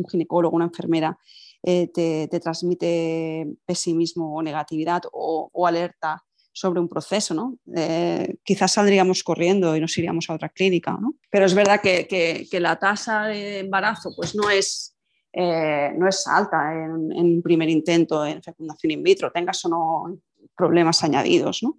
ginecólogo, 0.09 0.57
una 0.57 0.67
enfermera 0.67 1.19
eh, 1.64 1.88
te, 1.88 2.29
te, 2.29 2.41
transmite 2.41 3.47
pesimismo 3.67 4.35
o 4.35 4.43
negatividad 4.43 5.02
o, 5.12 5.49
o 5.52 5.67
alerta 5.67 6.25
sobre 6.52 6.80
un 6.80 6.88
proceso, 6.88 7.35
¿no? 7.35 7.59
Eh, 7.75 8.37
quizás 8.44 8.73
saldríamos 8.73 9.23
corriendo 9.23 9.75
y 9.76 9.80
nos 9.80 9.97
iríamos 9.97 10.28
a 10.28 10.35
otra 10.35 10.50
clínica, 10.50 10.97
¿no? 11.00 11.14
Pero 11.30 11.47
es 11.47 11.54
verdad 11.54 11.80
que, 11.80 12.06
que, 12.06 12.61
la 12.61 12.78
tasa 12.78 13.25
de 13.25 13.61
embarazo 13.61 14.12
pues 14.14 14.35
no 14.35 14.50
es, 14.50 14.97
eh, 15.32 15.92
no 15.97 16.06
es 16.09 16.26
alta 16.26 16.73
en, 16.73 17.12
en, 17.12 17.42
primer 17.42 17.71
intento 17.71 18.25
en 18.26 18.42
fecundación 18.42 18.92
in 18.92 19.02
vitro, 19.02 19.32
tengas 19.32 19.64
o 19.64 19.68
no 19.68 20.18
problemas 20.54 21.02
añadidos, 21.02 21.62
¿no? 21.62 21.78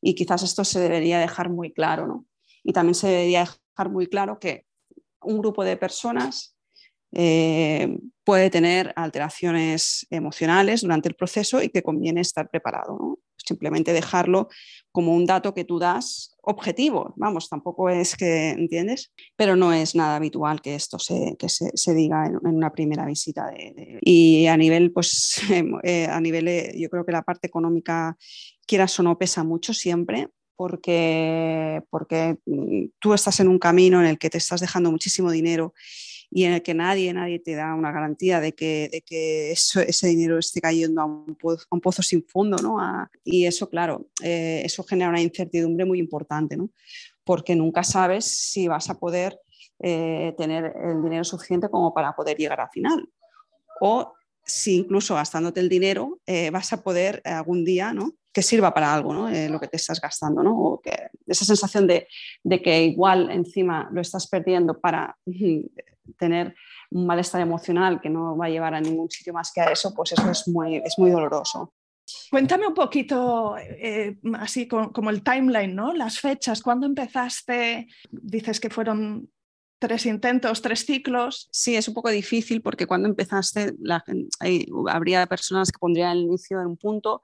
Y 0.00 0.14
quizás 0.14 0.42
esto 0.42 0.64
se 0.64 0.80
debería 0.80 1.18
dejar 1.18 1.50
muy 1.50 1.72
claro, 1.72 2.06
¿no? 2.06 2.26
Y 2.62 2.72
también 2.72 2.94
se 2.94 3.08
debería 3.08 3.40
dejar 3.40 3.90
muy 3.90 4.06
claro 4.06 4.38
que 4.38 4.66
un 5.22 5.38
grupo 5.38 5.64
de 5.64 5.76
personas 5.76 6.56
eh, 7.12 7.98
puede 8.24 8.50
tener 8.50 8.92
alteraciones 8.96 10.06
emocionales 10.10 10.82
durante 10.82 11.08
el 11.08 11.14
proceso 11.14 11.62
y 11.62 11.68
que 11.68 11.82
conviene 11.82 12.20
estar 12.20 12.48
preparado. 12.50 12.96
¿no? 12.98 13.18
Simplemente 13.46 13.92
dejarlo 13.92 14.48
como 14.92 15.14
un 15.14 15.26
dato 15.26 15.54
que 15.54 15.64
tú 15.64 15.78
das 15.78 16.36
objetivo, 16.42 17.12
vamos, 17.16 17.48
tampoco 17.48 17.90
es 17.90 18.16
que, 18.16 18.50
¿entiendes? 18.50 19.12
Pero 19.36 19.56
no 19.56 19.72
es 19.72 19.94
nada 19.94 20.16
habitual 20.16 20.62
que 20.62 20.74
esto 20.74 20.98
se, 20.98 21.36
que 21.38 21.48
se, 21.48 21.94
diga 21.94 22.26
en, 22.26 22.36
una 22.46 22.72
primera 22.72 23.04
visita. 23.04 23.52
Y 24.00 24.46
a 24.46 24.56
nivel, 24.56 24.92
pues, 24.92 25.40
eh, 25.82 26.06
a 26.06 26.20
nivel, 26.20 26.48
eh, 26.48 26.72
yo 26.76 26.88
creo 26.88 27.04
que 27.04 27.12
la 27.12 27.22
parte 27.22 27.46
económica, 27.46 28.16
quieras 28.66 28.98
o 29.00 29.02
no, 29.02 29.18
pesa 29.18 29.44
mucho 29.44 29.74
siempre, 29.74 30.28
porque, 30.56 31.82
porque 31.90 32.38
mm, 32.46 32.86
tú 32.98 33.12
estás 33.12 33.40
en 33.40 33.48
un 33.48 33.58
camino 33.58 34.00
en 34.00 34.06
el 34.06 34.18
que 34.18 34.30
te 34.30 34.38
estás 34.38 34.60
dejando 34.60 34.90
muchísimo 34.90 35.30
dinero 35.30 35.74
y 36.30 36.44
en 36.44 36.52
el 36.52 36.62
que 36.62 36.74
nadie, 36.74 37.12
nadie 37.12 37.38
te 37.38 37.54
da 37.54 37.74
una 37.74 37.92
garantía 37.92 38.40
de 38.40 38.52
que, 38.52 38.88
de 38.90 39.02
que 39.02 39.50
eso, 39.52 39.80
ese 39.80 40.08
dinero 40.08 40.38
esté 40.38 40.60
cayendo 40.60 41.00
a 41.00 41.04
un 41.04 41.36
pozo, 41.80 42.02
sin 42.02 42.24
fondo, 42.26 42.56
¿no? 42.58 42.78
y 43.24 43.46
eso, 43.46 43.68
claro, 43.68 44.08
eh, 44.22 44.62
eso 44.64 44.82
genera 44.84 45.10
una 45.10 45.20
incertidumbre 45.20 45.84
muy 45.84 45.98
importante, 45.98 46.56
¿no? 46.56 46.70
Porque 47.24 47.56
nunca 47.56 47.82
sabes 47.82 48.24
si 48.24 48.68
vas 48.68 48.88
a 48.88 48.98
poder 48.98 49.40
eh, 49.80 50.34
tener 50.38 50.72
el 50.82 51.02
dinero 51.02 51.24
suficiente 51.24 51.68
como 51.68 51.92
para 51.92 52.14
poder 52.14 52.36
llegar 52.36 52.60
al 52.60 52.70
final. 52.70 53.08
O 53.80 54.12
si 54.44 54.76
incluso 54.76 55.16
gastándote 55.16 55.60
el 55.60 55.68
dinero 55.68 56.20
eh, 56.24 56.50
vas 56.50 56.72
a 56.72 56.82
poder 56.82 57.20
algún 57.24 57.64
día, 57.64 57.92
¿no? 57.92 58.14
que 58.32 58.42
sirva 58.42 58.74
para 58.74 58.92
algo, 58.92 59.14
¿no? 59.14 59.30
lo 59.30 59.58
que 59.58 59.66
te 59.66 59.78
estás 59.78 59.98
gastando, 59.98 60.42
¿no? 60.42 60.60
O 60.60 60.80
que 60.82 61.08
esa 61.26 61.46
sensación 61.46 61.86
de, 61.86 62.06
de, 62.44 62.60
que 62.60 62.84
igual 62.84 63.30
encima 63.30 63.88
lo 63.90 64.02
estás 64.02 64.28
perdiendo 64.28 64.78
para 64.78 65.16
tener 66.18 66.54
un 66.90 67.06
malestar 67.06 67.40
emocional 67.40 68.00
que 68.00 68.10
no 68.10 68.36
va 68.36 68.46
a 68.46 68.50
llevar 68.50 68.74
a 68.74 68.80
ningún 68.80 69.10
sitio 69.10 69.32
más 69.32 69.52
que 69.52 69.60
a 69.60 69.70
eso, 69.70 69.94
pues 69.94 70.12
eso 70.12 70.30
es 70.30 70.48
muy, 70.48 70.76
es 70.76 70.98
muy 70.98 71.10
doloroso. 71.10 71.72
Cuéntame 72.30 72.66
un 72.66 72.74
poquito, 72.74 73.56
eh, 73.58 74.16
así 74.34 74.68
como 74.68 75.10
el 75.10 75.22
timeline, 75.22 75.74
¿no? 75.74 75.92
Las 75.92 76.20
fechas, 76.20 76.62
¿cuándo 76.62 76.86
empezaste? 76.86 77.88
Dices 78.10 78.60
que 78.60 78.70
fueron 78.70 79.28
tres 79.78 80.06
intentos, 80.06 80.62
tres 80.62 80.86
ciclos. 80.86 81.48
Sí, 81.50 81.76
es 81.76 81.88
un 81.88 81.94
poco 81.94 82.10
difícil 82.10 82.62
porque 82.62 82.86
cuando 82.86 83.08
empezaste 83.08 83.74
la, 83.80 84.04
habría 84.88 85.26
personas 85.26 85.70
que 85.70 85.78
pondrían 85.78 86.16
el 86.16 86.24
inicio 86.24 86.60
en 86.60 86.68
un 86.68 86.76
punto, 86.76 87.22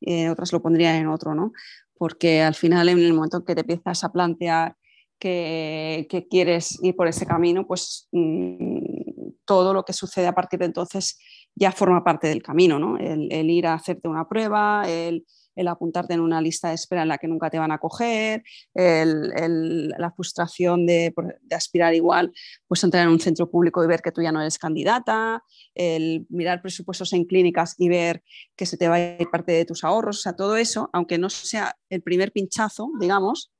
eh, 0.00 0.30
otras 0.30 0.52
lo 0.52 0.62
pondrían 0.62 0.96
en 0.96 1.08
otro, 1.08 1.34
¿no? 1.34 1.52
Porque 1.94 2.42
al 2.42 2.54
final 2.54 2.88
en 2.88 2.98
el 3.00 3.12
momento 3.12 3.38
en 3.38 3.44
que 3.44 3.54
te 3.54 3.60
empiezas 3.60 4.04
a 4.04 4.12
plantear 4.12 4.76
que, 5.20 6.26
quieres 6.28 6.82
ir 6.82 6.96
por 6.96 7.06
ese 7.06 7.26
camino, 7.26 7.66
pues 7.66 8.08
mm, 8.10 9.30
todo 9.44 9.72
lo 9.72 9.84
que 9.84 9.92
sucede 9.92 10.26
a 10.26 10.34
partir 10.34 10.58
de 10.58 10.66
entonces 10.66 11.18
ya 11.54 11.72
forma 11.72 12.02
parte 12.02 12.28
del 12.28 12.42
camino, 12.42 12.78
¿no? 12.78 12.96
el, 12.98 13.50
ir 13.50 13.66
a 13.66 13.74
hacerte 13.74 14.08
una 14.08 14.28
prueba, 14.28 14.84
el, 14.88 15.24
apuntarte 15.68 16.14
en 16.14 16.20
una 16.20 16.40
lista 16.40 16.68
de 16.68 16.74
espera 16.74 17.02
en 17.02 17.08
la 17.08 17.18
que 17.18 17.28
nunca 17.28 17.50
te 17.50 17.58
van 17.58 17.70
a 17.70 17.76
coger, 17.76 18.42
la 18.74 20.10
frustración 20.16 20.86
de, 20.86 21.12
aspirar 21.54 21.94
igual, 21.94 22.32
pues 22.66 22.82
entrar 22.82 23.02
en 23.02 23.10
un 23.10 23.20
centro 23.20 23.50
público 23.50 23.84
y 23.84 23.86
ver 23.86 24.00
que 24.00 24.10
tú 24.10 24.22
ya 24.22 24.32
no 24.32 24.40
eres 24.40 24.56
candidata, 24.56 25.44
el 25.74 26.26
mirar 26.30 26.62
presupuestos 26.62 27.12
en 27.12 27.24
clínicas 27.24 27.74
y 27.76 27.90
ver 27.90 28.22
que 28.56 28.64
se 28.64 28.78
te 28.78 28.88
va 28.88 28.94
a 28.94 29.20
ir 29.20 29.28
parte 29.30 29.52
de 29.52 29.66
tus 29.66 29.84
ahorros, 29.84 30.20
o 30.20 30.22
sea, 30.22 30.32
todo 30.34 30.56
eso, 30.56 30.88
aunque 30.94 31.18
no 31.18 31.28
sea 31.28 31.76
el 31.90 32.02
primer 32.02 32.32
pinchazo, 32.32 32.90
digamos, 32.98 33.52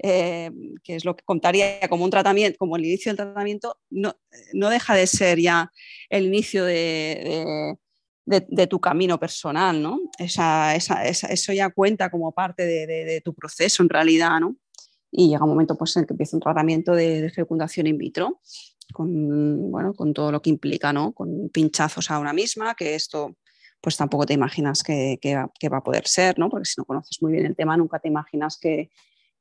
eh, 0.00 0.50
que 0.84 0.96
es 0.96 1.04
lo 1.04 1.16
que 1.16 1.24
contaría 1.24 1.80
como 1.88 2.04
un 2.04 2.10
tratamiento, 2.10 2.58
como 2.58 2.76
el 2.76 2.84
inicio 2.84 3.10
del 3.10 3.16
tratamiento, 3.16 3.76
no, 3.90 4.14
no 4.52 4.70
deja 4.70 4.94
de 4.94 5.06
ser 5.06 5.40
ya 5.40 5.72
el 6.08 6.26
inicio 6.26 6.64
de, 6.64 7.76
de, 8.28 8.66
tu 8.66 8.80
camino 8.80 9.18
personal, 9.18 9.82
¿no? 9.82 9.98
Esa, 10.18 10.74
esa, 10.76 11.02
eso 11.04 11.52
ya 11.52 11.70
cuenta 11.70 12.10
como 12.10 12.32
parte 12.32 12.64
de, 12.64 13.20
tu 13.24 13.34
proceso 13.34 13.82
en 13.82 13.88
realidad, 13.88 14.38
¿no? 14.40 14.56
Y 15.10 15.30
llega 15.30 15.44
un 15.44 15.50
momento 15.50 15.76
pues, 15.76 15.96
en 15.96 16.02
el 16.02 16.06
que 16.06 16.12
empieza 16.12 16.36
un 16.36 16.42
tratamiento 16.42 16.94
de, 16.94 17.30
fecundación 17.34 17.86
in 17.86 17.96
vitro, 17.96 18.40
con, 18.92 19.70
bueno, 19.70 19.94
con 19.94 20.12
todo 20.12 20.30
lo 20.30 20.42
que 20.42 20.50
implica, 20.50 20.92
¿no? 20.92 21.12
Con 21.12 21.48
pinchazos 21.48 22.10
a 22.10 22.18
una 22.18 22.32
misma, 22.32 22.74
que 22.74 22.94
esto 22.94 23.36
pues 23.80 23.96
tampoco 23.96 24.26
te 24.26 24.34
imaginas 24.34 24.82
que, 24.82 25.18
que, 25.22 25.40
que, 25.58 25.68
va, 25.68 25.78
a 25.78 25.84
poder 25.84 26.06
ser, 26.06 26.38
¿no? 26.38 26.50
Porque 26.50 26.66
si 26.66 26.74
no 26.78 26.84
conoces 26.84 27.22
muy 27.22 27.32
bien 27.32 27.46
el 27.46 27.56
tema, 27.56 27.76
nunca 27.76 28.00
te 28.00 28.08
imaginas 28.08 28.58
que, 28.58 28.90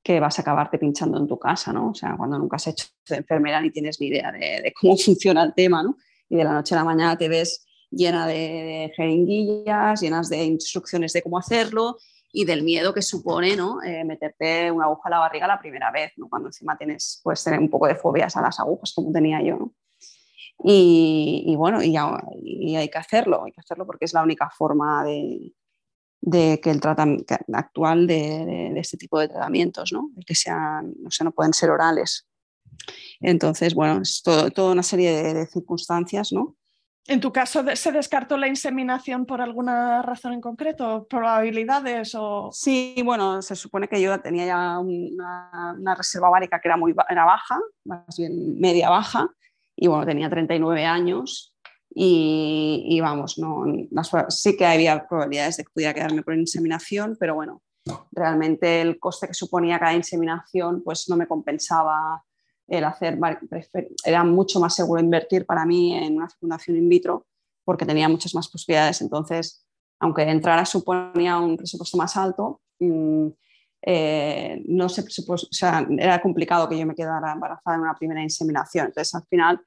que 0.07 0.21
vas 0.21 0.39
a 0.39 0.41
acabarte 0.41 0.79
pinchando 0.79 1.17
en 1.17 1.27
tu 1.27 1.37
casa, 1.37 1.73
¿no? 1.73 1.89
O 1.89 1.93
sea, 1.93 2.15
cuando 2.15 2.39
nunca 2.39 2.55
has 2.55 2.67
hecho 2.67 2.85
de 3.09 3.17
enfermera 3.17 3.59
ni 3.59 3.71
tienes 3.71 3.99
ni 3.99 4.07
idea 4.07 4.31
de, 4.31 4.73
cómo 4.79 4.95
funciona 5.05 5.43
el 5.43 5.53
tema, 5.53 5.83
¿no? 5.83 5.97
Y 6.29 6.37
de 6.37 6.45
la 6.45 6.53
noche 6.53 6.75
a 6.75 6.77
la 6.77 6.85
mañana 6.85 7.17
te 7.17 7.27
ves 7.27 7.67
llena 7.91 8.25
de, 8.25 8.89
jeringuillas, 8.95 9.99
llenas 9.99 10.29
de 10.29 10.45
instrucciones 10.45 11.11
de 11.11 11.21
cómo 11.21 11.37
hacerlo 11.37 11.97
y 12.31 12.45
del 12.45 12.63
miedo 12.63 12.93
que 12.93 13.01
supone, 13.01 13.57
¿no? 13.57 13.83
Eh, 13.83 14.05
meterte 14.05 14.71
una 14.71 14.85
aguja 14.85 15.09
a 15.09 15.09
la 15.09 15.19
barriga 15.19 15.45
la 15.45 15.59
primera 15.59 15.91
vez, 15.91 16.13
¿no? 16.15 16.29
Cuando 16.29 16.47
encima 16.47 16.77
tienes, 16.77 17.19
puedes 17.21 17.43
tener 17.43 17.59
un 17.59 17.69
poco 17.69 17.87
de 17.87 17.95
fobias 17.95 18.37
a 18.37 18.41
las 18.41 18.61
agujas, 18.61 18.93
como 18.95 19.11
tenía 19.11 19.41
yo, 19.41 19.57
¿no? 19.57 19.73
Y, 20.63 21.53
bueno, 21.57 21.83
y, 21.83 21.97
y 22.41 22.75
hay 22.77 22.87
que 22.87 22.97
hacerlo, 22.97 23.43
hay 23.43 23.51
que 23.51 23.59
hacerlo 23.59 23.85
porque 23.85 24.05
es 24.05 24.13
la 24.13 24.23
única 24.23 24.49
forma 24.49 25.03
de, 25.03 25.51
de 26.27 26.59
que 26.61 26.69
el 26.71 26.81
tratamiento 26.81 27.35
actual 27.53 28.05
de, 28.05 28.73
este 28.75 28.97
tipo 28.97 29.17
de 29.17 29.29
tratamientos, 29.29 29.93
¿no? 29.93 30.09
que 30.25 30.35
sean, 30.35 30.93
o 31.05 31.09
sea, 31.09 31.23
no 31.23 31.31
pueden 31.31 31.53
ser 31.53 31.69
orales. 31.69 32.27
Entonces, 33.21 33.73
bueno, 33.73 34.01
es 34.01 34.21
toda 34.21 34.71
una 34.73 34.83
serie 34.83 35.33
de, 35.33 35.45
circunstancias, 35.45 36.33
¿no? 36.33 36.57
¿En 37.05 37.21
tu 37.21 37.31
caso 37.31 37.63
se 37.73 37.93
descartó 37.93 38.35
la 38.35 38.49
inseminación 38.49 39.25
por 39.25 39.39
alguna 39.39 40.01
razón 40.01 40.33
en 40.33 40.41
concreto? 40.41 41.07
¿Probabilidades 41.09 42.13
o...? 42.15 42.49
Sí, 42.51 43.01
bueno, 43.05 43.41
se 43.41 43.55
supone 43.55 43.87
que 43.87 44.01
yo 44.01 44.19
tenía 44.19 44.45
ya 44.45 44.79
una, 44.79 45.95
reserva 45.95 46.29
ovárica 46.29 46.59
que 46.59 46.67
era 46.67 46.75
muy 46.75 46.93
era 47.09 47.23
baja, 47.23 47.57
más 47.85 48.17
bien 48.17 48.59
media 48.59 48.89
baja, 48.89 49.29
y 49.77 49.87
bueno, 49.87 50.05
tenía 50.05 50.29
39 50.29 50.83
años 50.83 51.55
y, 51.99 52.99
vamos, 53.01 53.39
no, 53.39 53.65
sí 54.29 54.55
que 54.55 54.67
había 54.67 55.07
probabilidades 55.07 55.57
de 55.57 55.63
que 55.63 55.71
pudiera 55.71 55.95
quedarme 55.95 56.21
por 56.21 56.35
inseminación, 56.35 57.17
pero 57.19 57.33
bueno, 57.33 57.63
realmente 58.11 58.81
el 58.81 58.99
coste 58.99 59.27
que 59.27 59.33
suponía 59.33 59.79
cada 59.79 59.95
inseminación 59.95 60.83
pues 60.83 61.09
no 61.09 61.17
me 61.17 61.25
compensaba 61.25 62.23
el 62.67 62.83
hacer, 62.83 63.17
era 64.05 64.23
mucho 64.23 64.59
más 64.59 64.75
seguro 64.75 65.01
invertir 65.01 65.47
para 65.47 65.65
mí 65.65 65.95
en 65.95 66.17
una 66.17 66.29
fecundación 66.29 66.77
in 66.77 66.87
vitro 66.87 67.25
porque 67.65 67.85
tenía 67.85 68.07
muchas 68.07 68.35
más 68.35 68.47
posibilidades. 68.47 69.01
Entonces, 69.01 69.65
aunque 69.99 70.21
entrara 70.21 70.65
suponía 70.65 71.39
un 71.39 71.57
presupuesto 71.57 71.97
más 71.97 72.15
alto, 72.15 72.61
mm, 72.79 73.27
eh, 73.81 74.61
no 74.67 74.87
se 74.87 75.01
o 75.01 75.37
sea, 75.49 75.87
era 75.97 76.21
complicado 76.21 76.69
que 76.69 76.77
yo 76.77 76.85
me 76.85 76.93
quedara 76.93 77.31
embarazada 77.31 77.75
en 77.75 77.81
una 77.81 77.95
primera 77.95 78.21
inseminación. 78.21 78.87
Entonces, 78.87 79.15
al 79.15 79.25
final, 79.25 79.59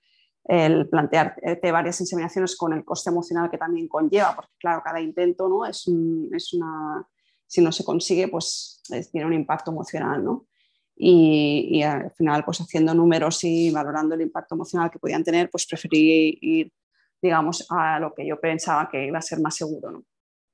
el 0.51 0.89
plantearte 0.89 1.71
varias 1.71 2.01
inseminaciones 2.01 2.57
con 2.57 2.73
el 2.73 2.85
coste 2.85 3.09
emocional 3.09 3.49
que 3.49 3.57
también 3.57 3.87
conlleva, 3.87 4.35
porque 4.35 4.51
claro, 4.59 4.83
cada 4.85 5.01
intento 5.01 5.49
¿no? 5.49 5.65
es, 5.65 5.87
es 6.33 6.53
una, 6.55 7.07
si 7.47 7.63
no 7.63 7.71
se 7.71 7.85
consigue, 7.85 8.27
pues 8.27 8.83
tiene 9.13 9.29
un 9.29 9.33
impacto 9.33 9.71
emocional, 9.71 10.25
¿no? 10.25 10.47
Y, 10.97 11.83
al 11.83 12.11
final, 12.11 12.45
pues 12.45 12.61
haciendo 12.61 12.93
números 12.93 13.45
y 13.45 13.71
valorando 13.71 14.17
el 14.17 14.23
impacto 14.23 14.57
emocional 14.57 14.91
que 14.91 14.99
podían 14.99 15.23
tener, 15.23 15.49
pues 15.49 15.67
preferí 15.67 16.37
ir, 16.43 16.73
digamos, 17.23 17.65
a 17.71 18.01
lo 18.01 18.13
que 18.13 18.27
yo 18.27 18.39
pensaba 18.39 18.89
que 18.91 19.07
iba 19.07 19.19
a 19.19 19.23
ser 19.23 19.41
más 19.41 19.55
seguro. 19.55 20.05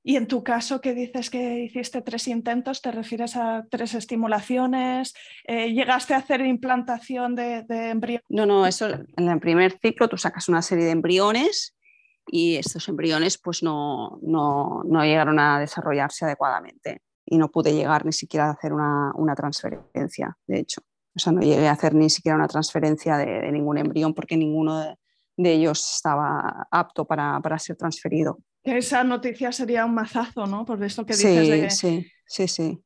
Y 0.08 0.14
en 0.14 0.28
tu 0.28 0.44
caso, 0.44 0.80
que 0.80 0.94
dices 0.94 1.30
que 1.30 1.64
hiciste 1.64 2.00
tres 2.00 2.28
intentos, 2.28 2.80
¿te 2.80 2.92
refieres 2.92 3.34
a 3.34 3.66
tres 3.68 3.92
estimulaciones? 3.92 5.14
Eh, 5.48 5.72
¿Llegaste 5.72 6.14
a 6.14 6.18
hacer 6.18 6.42
implantación 6.42 7.34
de, 7.34 7.64
de 7.64 7.90
embriones? 7.90 8.22
No, 8.28 8.46
no, 8.46 8.64
eso 8.68 8.86
en 8.86 9.28
el 9.28 9.40
primer 9.40 9.80
ciclo 9.80 10.08
tú 10.08 10.16
sacas 10.16 10.48
una 10.48 10.62
serie 10.62 10.84
de 10.84 10.92
embriones 10.92 11.76
y 12.24 12.54
estos 12.54 12.88
embriones 12.88 13.36
pues 13.36 13.64
no, 13.64 14.20
no, 14.22 14.84
no 14.84 15.02
llegaron 15.02 15.40
a 15.40 15.58
desarrollarse 15.58 16.24
adecuadamente 16.24 17.02
y 17.24 17.36
no 17.36 17.50
pude 17.50 17.74
llegar 17.74 18.06
ni 18.06 18.12
siquiera 18.12 18.46
a 18.46 18.52
hacer 18.52 18.72
una, 18.72 19.10
una 19.16 19.34
transferencia, 19.34 20.38
de 20.46 20.60
hecho. 20.60 20.82
O 21.16 21.18
sea, 21.18 21.32
no 21.32 21.40
llegué 21.40 21.66
a 21.66 21.72
hacer 21.72 21.96
ni 21.96 22.10
siquiera 22.10 22.36
una 22.36 22.46
transferencia 22.46 23.16
de, 23.16 23.40
de 23.40 23.50
ningún 23.50 23.78
embrión 23.78 24.14
porque 24.14 24.36
ninguno 24.36 24.78
de, 24.78 24.94
de 25.36 25.52
ellos 25.52 25.96
estaba 25.96 26.66
apto 26.70 27.04
para, 27.04 27.40
para, 27.40 27.58
ser 27.58 27.76
transferido. 27.76 28.38
Esa 28.66 29.04
noticia 29.04 29.52
sería 29.52 29.84
un 29.84 29.94
mazazo, 29.94 30.46
¿no? 30.46 30.64
Por 30.64 30.82
eso 30.82 31.06
que 31.06 31.14
dices 31.14 31.76
sí, 31.76 31.88
Sí, 31.88 32.12
sí, 32.26 32.48
sí. 32.48 32.82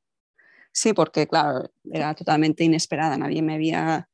Sí, 0.73 0.93
porque 0.93 1.27
claro, 1.27 1.71
era 1.91 2.15
totalmente 2.15 2.65
inesperada. 2.65 3.17
Nadie 3.17 3.43
me 3.43 3.55
había 3.55 4.09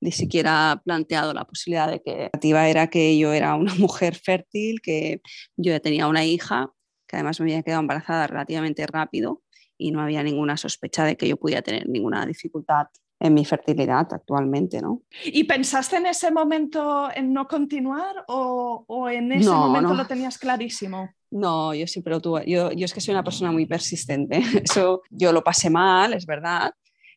ni 0.00 0.10
siquiera 0.10 0.82
planteado 0.84 1.32
la 1.32 1.44
posibilidad 1.44 1.88
de 1.88 2.02
que 2.02 2.28
la 2.42 2.68
era 2.68 2.88
que 2.88 3.16
yo 3.16 3.32
era 3.32 3.54
una 3.54 3.74
mujer 3.76 4.16
fértil, 4.16 4.80
que 4.82 5.22
yo 5.56 5.72
ya 5.72 5.80
tenía 5.80 6.08
una 6.08 6.24
hija, 6.24 6.70
que 7.06 7.16
además 7.16 7.38
me 7.40 7.44
había 7.44 7.62
quedado 7.62 7.80
embarazada 7.80 8.26
relativamente 8.26 8.86
rápido 8.86 9.42
y 9.78 9.92
no 9.92 10.00
había 10.00 10.22
ninguna 10.22 10.56
sospecha 10.56 11.04
de 11.04 11.16
que 11.16 11.28
yo 11.28 11.36
pudiera 11.36 11.62
tener 11.62 11.88
ninguna 11.88 12.26
dificultad 12.26 12.88
en 13.22 13.34
mi 13.34 13.44
fertilidad 13.44 14.12
actualmente, 14.12 14.82
¿no? 14.82 15.02
¿Y 15.24 15.44
pensaste 15.44 15.96
en 15.96 16.06
ese 16.06 16.32
momento 16.32 17.08
en 17.14 17.32
no 17.32 17.46
continuar 17.46 18.24
o, 18.26 18.84
o 18.88 19.08
en 19.08 19.30
ese 19.30 19.48
momento 19.48 19.94
lo 19.94 20.06
tenías 20.08 20.38
clarísimo? 20.38 21.08
No, 21.30 21.72
yo 21.72 21.86
siempre 21.86 22.12
lo 22.12 22.20
tuve. 22.20 22.44
Yo, 22.50 22.72
yo 22.72 22.84
es 22.84 22.92
que 22.92 23.00
soy 23.00 23.14
una 23.14 23.22
persona 23.22 23.52
muy 23.52 23.64
persistente. 23.64 24.38
Eso 24.64 25.02
yo 25.08 25.32
lo 25.32 25.44
pasé 25.44 25.70
mal, 25.70 26.14
es 26.14 26.26
verdad, 26.26 26.74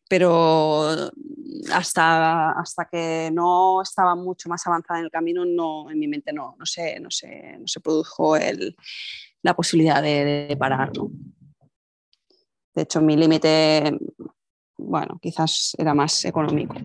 pero 0.08 1.10
hasta, 1.74 2.52
hasta 2.52 2.86
que 2.86 3.32
no 3.34 3.82
estaba 3.82 4.16
mucho 4.16 4.48
más 4.48 4.66
avanzada 4.68 5.00
en 5.00 5.06
el 5.06 5.12
camino, 5.12 5.44
no, 5.44 5.90
en 5.90 5.98
mi 5.98 6.08
mente 6.08 6.32
no, 6.32 6.56
no, 6.60 6.66
se, 6.68 7.00
no, 7.00 7.10
se, 7.10 7.58
no 7.58 7.68
se 7.68 7.80
produjo 7.80 8.38
el, 8.38 8.76
la 9.42 9.56
posibilidad 9.56 10.04
de, 10.04 10.48
de 10.50 10.56
parar. 10.56 10.92
¿no? 10.96 11.10
De 12.76 12.84
hecho, 12.84 13.02
mi 13.02 13.18
límite, 13.18 13.98
bueno, 14.78 15.20
quizás 15.22 15.76
era 15.78 15.94
más 15.94 16.26
económico. 16.26 16.76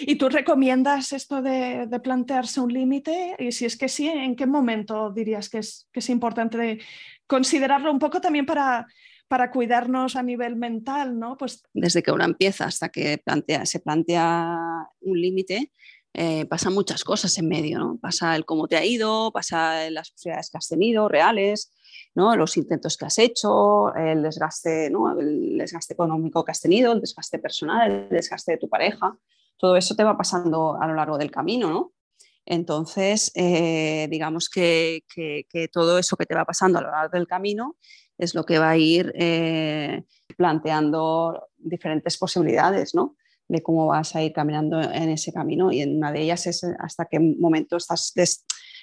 ¿Y 0.00 0.16
tú 0.16 0.28
recomiendas 0.28 1.12
esto 1.12 1.42
de, 1.42 1.86
de 1.86 2.00
plantearse 2.00 2.60
un 2.60 2.72
límite? 2.72 3.36
Y 3.38 3.52
si 3.52 3.64
es 3.64 3.76
que 3.76 3.88
sí, 3.88 4.08
¿en 4.08 4.36
qué 4.36 4.46
momento 4.46 5.10
dirías 5.10 5.48
que 5.48 5.58
es, 5.58 5.88
que 5.92 6.00
es 6.00 6.10
importante 6.10 6.78
considerarlo 7.26 7.90
un 7.90 7.98
poco 7.98 8.20
también 8.20 8.44
para, 8.44 8.86
para 9.28 9.50
cuidarnos 9.50 10.16
a 10.16 10.22
nivel 10.22 10.56
mental, 10.56 11.18
¿no? 11.18 11.36
Pues... 11.36 11.62
Desde 11.72 12.02
que 12.02 12.10
uno 12.10 12.24
empieza 12.24 12.64
hasta 12.64 12.88
que 12.88 13.18
plantea, 13.18 13.64
se 13.64 13.80
plantea 13.80 14.58
un 15.00 15.20
límite, 15.20 15.72
eh, 16.12 16.44
pasan 16.46 16.74
muchas 16.74 17.04
cosas 17.04 17.36
en 17.38 17.48
medio, 17.48 17.78
¿no? 17.78 17.98
Pasa 18.00 18.34
el 18.34 18.44
cómo 18.44 18.66
te 18.66 18.76
ha 18.76 18.84
ido, 18.84 19.30
pasa 19.32 19.88
las 19.90 20.10
posibilidades 20.10 20.50
que 20.50 20.58
has 20.58 20.68
tenido 20.68 21.08
reales, 21.08 21.72
¿no? 22.14 22.34
los 22.36 22.56
intentos 22.56 22.96
que 22.96 23.04
has 23.06 23.18
hecho, 23.18 23.94
el 23.94 24.22
desgaste, 24.22 24.90
¿no? 24.90 25.18
el 25.18 25.58
desgaste 25.58 25.94
económico 25.94 26.44
que 26.44 26.50
has 26.50 26.60
tenido, 26.60 26.92
el 26.92 27.00
desgaste 27.00 27.38
personal, 27.38 27.90
el 27.90 28.08
desgaste 28.08 28.52
de 28.52 28.58
tu 28.58 28.68
pareja. 28.68 29.16
Todo 29.56 29.76
eso 29.76 29.94
te 29.94 30.04
va 30.04 30.16
pasando 30.16 30.76
a 30.80 30.86
lo 30.86 30.94
largo 30.94 31.18
del 31.18 31.30
camino, 31.30 31.70
¿no? 31.70 31.92
Entonces, 32.46 33.30
eh, 33.34 34.08
digamos 34.10 34.48
que, 34.48 35.04
que, 35.14 35.68
todo 35.68 35.98
eso 35.98 36.16
que 36.16 36.26
te 36.26 36.34
va 36.34 36.44
pasando 36.44 36.78
a 36.78 36.82
lo 36.82 36.90
largo 36.90 37.16
del 37.16 37.28
camino 37.28 37.76
es 38.18 38.34
lo 38.34 38.44
que 38.44 38.58
va 38.58 38.70
a 38.70 38.76
ir 38.76 39.12
eh, 39.14 40.04
planteando 40.36 41.48
diferentes 41.58 42.16
posibilidades, 42.16 42.94
¿no? 42.94 43.16
De 43.50 43.62
cómo 43.62 43.86
vas 43.86 44.14
a 44.14 44.22
ir 44.22 44.32
caminando 44.32 44.80
en 44.80 45.08
ese 45.08 45.32
camino 45.32 45.72
y 45.72 45.80
en 45.80 45.96
una 45.96 46.12
de 46.12 46.22
ellas 46.22 46.46
es 46.46 46.64
hasta 46.78 47.06
qué 47.06 47.18
momento 47.18 47.76
estás, 47.76 48.12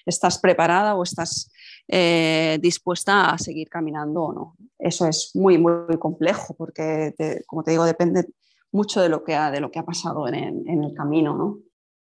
estás 0.05 0.39
preparada 0.39 0.95
o 0.95 1.03
estás 1.03 1.51
eh, 1.87 2.59
dispuesta 2.61 3.31
a 3.31 3.37
seguir 3.37 3.69
caminando 3.69 4.23
o 4.23 4.33
no. 4.33 4.57
Eso 4.77 5.07
es 5.07 5.31
muy, 5.35 5.57
muy 5.57 5.97
complejo 5.99 6.53
porque, 6.55 7.13
como 7.45 7.63
te 7.63 7.71
digo, 7.71 7.85
depende 7.85 8.25
mucho 8.71 9.01
de 9.01 9.09
lo 9.09 9.23
que 9.23 9.35
ha, 9.35 9.49
de 9.51 9.61
lo 9.61 9.71
que 9.71 9.79
ha 9.79 9.85
pasado 9.85 10.27
en 10.27 10.35
en 10.35 10.83
el 10.83 10.93
camino. 10.93 11.35
¿no? 11.35 11.59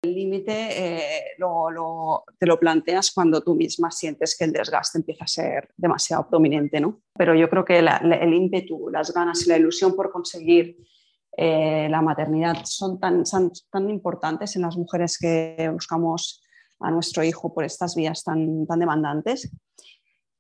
El 0.03 0.15
límite 0.15 0.53
eh, 0.53 1.23
lo, 1.39 1.71
lo, 1.71 2.25
te 2.39 2.47
lo 2.47 2.59
planteas 2.61 3.11
cuando 3.11 3.41
tú 3.41 3.57
misma 3.57 3.91
sientes 3.91 4.37
que 4.39 4.45
el 4.45 4.53
desgaste 4.53 4.99
empieza 4.99 5.25
a 5.25 5.29
ser 5.29 5.71
demasiado 5.77 6.29
prominente, 6.29 6.81
¿no? 6.81 7.01
Pero 7.15 7.35
yo 7.35 7.51
creo 7.51 7.65
que 7.65 7.83
la, 7.83 7.97
el 7.97 8.33
ímpetu, 8.33 8.91
las 8.91 9.13
ganas 9.13 9.45
y 9.45 9.49
la 9.49 9.57
ilusión 9.57 9.97
por 9.97 10.13
conseguir 10.13 10.77
eh, 11.41 11.87
la 11.89 12.03
maternidad 12.03 12.65
son 12.65 12.99
tan, 12.99 13.23
tan, 13.23 13.53
tan, 13.71 13.89
importantes 13.89 14.57
en 14.57 14.63
las 14.63 14.77
mujeres 14.77 15.17
que 15.17 15.71
buscamos 15.73 16.43
a 16.81 16.91
nuestro 16.91 17.23
hijo 17.23 17.55
por 17.55 17.63
estas 17.63 17.95
vías 17.95 18.25
tan, 18.25 18.67
tan 18.67 18.81
demandantes, 18.81 19.49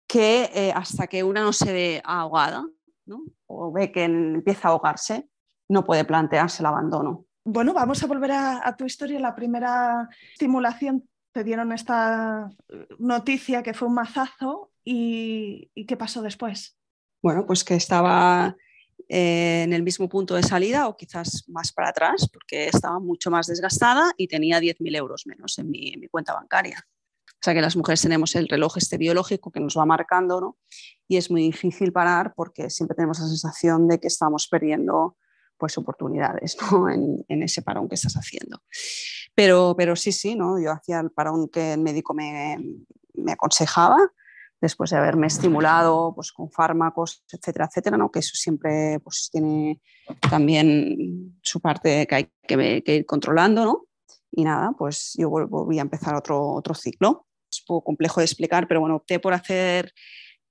que 0.08 0.50
eh, 0.52 0.72
hasta 0.74 1.06
que 1.06 1.22
una 1.22 1.42
no 1.42 1.52
se 1.52 1.72
ve 1.72 2.02
ahogada 2.04 2.66
¿no? 3.06 3.22
o 3.46 3.70
ve 3.70 3.92
que 3.92 4.02
empieza 4.02 4.66
a 4.66 4.70
ahogarse, 4.72 5.28
no 5.68 5.84
puede 5.84 6.04
plantearse 6.04 6.62
el 6.62 6.66
abandono. 6.66 7.26
Bueno, 7.44 7.72
vamos 7.72 8.02
a 8.02 8.08
volver 8.08 8.32
a, 8.32 8.66
a 8.66 8.74
tu 8.74 8.84
historia. 8.84 9.20
La 9.20 9.36
primera 9.36 10.08
estimulación 10.32 11.08
te 11.30 11.44
dieron 11.44 11.70
esta 11.70 12.50
noticia 12.98 13.62
que 13.62 13.72
fue 13.72 13.86
un 13.86 13.94
mazazo 13.94 14.72
y, 14.84 15.70
y 15.76 15.86
¿qué 15.86 15.96
pasó 15.96 16.22
después? 16.22 16.76
Bueno, 17.22 17.46
pues 17.46 17.62
que 17.62 17.76
estaba 17.76 18.56
eh, 19.08 19.62
en 19.62 19.72
el 19.72 19.82
mismo 19.82 20.06
punto 20.06 20.34
de 20.34 20.42
salida 20.42 20.86
o 20.86 20.96
quizás 20.96 21.44
más 21.48 21.72
para 21.72 21.88
atrás 21.88 22.28
porque 22.30 22.68
estaba 22.68 22.98
mucho 22.98 23.30
más 23.30 23.46
desgastada 23.46 24.12
y 24.18 24.28
tenía 24.28 24.60
10.000 24.60 24.96
euros 24.96 25.26
menos 25.26 25.58
en 25.58 25.70
mi, 25.70 25.94
en 25.94 26.00
mi, 26.00 26.08
cuenta 26.08 26.34
bancaria. 26.34 26.86
O 27.26 27.40
sea 27.40 27.54
que 27.54 27.62
las 27.62 27.74
mujeres 27.74 28.02
tenemos 28.02 28.34
el 28.34 28.48
reloj 28.48 28.76
este 28.76 28.98
biológico 28.98 29.50
que 29.50 29.60
nos 29.60 29.78
va 29.78 29.86
marcando 29.86 30.40
¿no? 30.40 30.58
y 31.06 31.16
es 31.16 31.30
muy 31.30 31.40
difícil 31.40 31.90
parar 31.90 32.34
porque 32.34 32.68
siempre 32.68 32.96
tenemos 32.96 33.18
la 33.18 33.28
sensación 33.28 33.88
de 33.88 33.98
que 33.98 34.08
estamos 34.08 34.46
perdiendo 34.46 35.16
pues, 35.56 35.78
oportunidades 35.78 36.58
¿no? 36.70 36.88
en, 36.90 37.24
en, 37.28 37.42
ese 37.42 37.62
parón 37.62 37.88
que 37.88 37.94
estás 37.94 38.14
haciendo. 38.14 38.62
Pero, 39.34 39.74
pero 39.74 39.96
sí, 39.96 40.12
sí, 40.12 40.34
¿no? 40.34 40.60
yo 40.60 40.72
hacía 40.72 41.00
el 41.00 41.12
parón 41.12 41.48
que 41.48 41.72
el 41.72 41.80
médico 41.80 42.12
me, 42.12 42.58
me 43.14 43.32
aconsejaba 43.32 44.12
después 44.60 44.90
de 44.90 44.96
haberme 44.96 45.26
estimulado 45.26 46.12
pues, 46.14 46.32
con 46.32 46.50
fármacos, 46.50 47.24
etcétera, 47.30 47.66
etcétera, 47.66 47.96
¿no? 47.96 48.10
que 48.10 48.18
eso 48.20 48.34
siempre 48.34 48.98
pues, 49.00 49.28
tiene 49.30 49.80
también 50.28 51.38
su 51.42 51.60
parte 51.60 52.06
que 52.06 52.14
hay 52.14 52.30
que, 52.46 52.82
ir 52.86 53.06
controlando. 53.06 53.64
¿no? 53.64 53.86
Y 54.32 54.44
nada, 54.44 54.72
pues 54.76 55.14
yo 55.16 55.30
volví 55.30 55.78
a 55.78 55.82
empezar 55.82 56.14
otro, 56.14 56.54
otro 56.54 56.74
ciclo. 56.74 57.26
Es 57.50 57.60
un 57.62 57.66
poco 57.66 57.84
complejo 57.84 58.20
de 58.20 58.26
explicar, 58.26 58.68
pero 58.68 58.80
bueno, 58.80 58.96
opté 58.96 59.20
por 59.20 59.32
hacer 59.32 59.92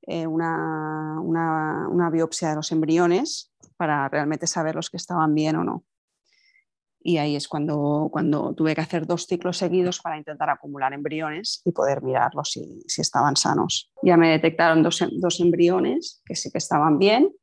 eh, 0.04 0.26
una, 0.26 1.20
una 1.22 2.10
biopsia 2.10 2.50
de 2.50 2.56
los 2.56 2.72
embriones 2.72 3.52
para 3.76 4.10
realmente 4.10 4.48
saber 4.48 4.76
los 4.76 4.90
que 4.90 4.98
estaban 4.98 5.36
bien 5.36 5.58
o 5.58 5.64
no 5.64 5.84
y 7.08 7.20
ahí 7.20 7.38
es 7.38 7.48
cuando, 7.48 8.10
cuando 8.12 8.54
tuve 8.54 8.76
que 8.76 8.82
hacer 8.82 9.08
dos 9.08 9.28
ciclos 9.28 9.56
seguidos 9.56 10.02
para 10.02 10.18
intentar 10.18 10.50
acumular 10.50 10.92
embriones 10.92 11.62
y 11.64 11.72
poder 11.72 12.04
mirarlos 12.04 12.52
si, 12.52 12.82
si 12.86 13.00
estaban 13.00 13.38
sanos. 13.38 13.90
Ya 14.04 14.18
me 14.18 14.32
detectaron 14.32 14.84
dos, 14.84 15.02
dos, 15.14 15.40
embriones 15.40 16.22
que 16.26 16.36
sí 16.36 16.52
que 16.52 16.58
estaban 16.58 17.00
bien 17.00 17.34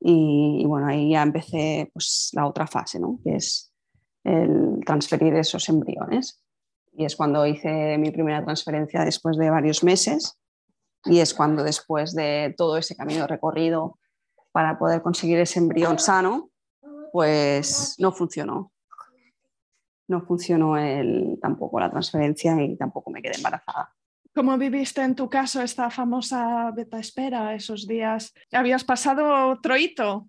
y, 0.00 0.62
y, 0.62 0.66
bueno, 0.66 0.88
ahí 0.88 1.12
ya 1.12 1.22
empecé 1.22 1.88
pues, 1.92 2.30
la 2.32 2.44
otra 2.48 2.66
fase, 2.66 2.98
¿no? 2.98 3.20
que 3.22 3.36
es 3.36 3.72
el 4.24 4.80
transferir 4.84 5.32
esos 5.34 5.68
embriones. 5.68 6.42
Y 6.92 7.04
es 7.04 7.14
cuando 7.14 7.46
hice 7.46 7.98
mi 7.98 8.10
primera 8.10 8.42
transferencia 8.42 9.04
después 9.04 9.36
de 9.36 9.48
varios 9.48 9.84
meses 9.84 10.40
y 11.04 11.20
es 11.20 11.34
cuando 11.34 11.62
después 11.62 12.16
de 12.16 12.52
todo 12.58 12.76
ese 12.76 12.96
camino 12.96 13.28
recorrido 13.28 13.96
para 14.50 14.76
poder 14.76 15.02
conseguir 15.02 15.38
ese 15.38 15.60
embrión 15.60 16.00
sano, 16.00 16.50
pues 17.12 17.94
no 17.98 18.10
funcionó 18.10 18.72
no 20.08 20.22
funcionó 20.22 20.76
el, 20.76 21.38
tampoco 21.40 21.78
la 21.78 21.90
transferencia 21.90 22.60
y 22.62 22.76
tampoco 22.76 23.10
me 23.10 23.22
quedé 23.22 23.36
embarazada. 23.36 23.94
¿Cómo 24.34 24.56
viviste 24.56 25.02
en 25.02 25.14
tu 25.14 25.28
caso 25.28 25.62
esta 25.62 25.90
famosa 25.90 26.70
beta 26.70 26.98
espera 26.98 27.54
esos 27.54 27.86
días? 27.86 28.32
¿Habías 28.52 28.84
pasado 28.84 29.50
otro 29.50 29.76
hito? 29.76 30.28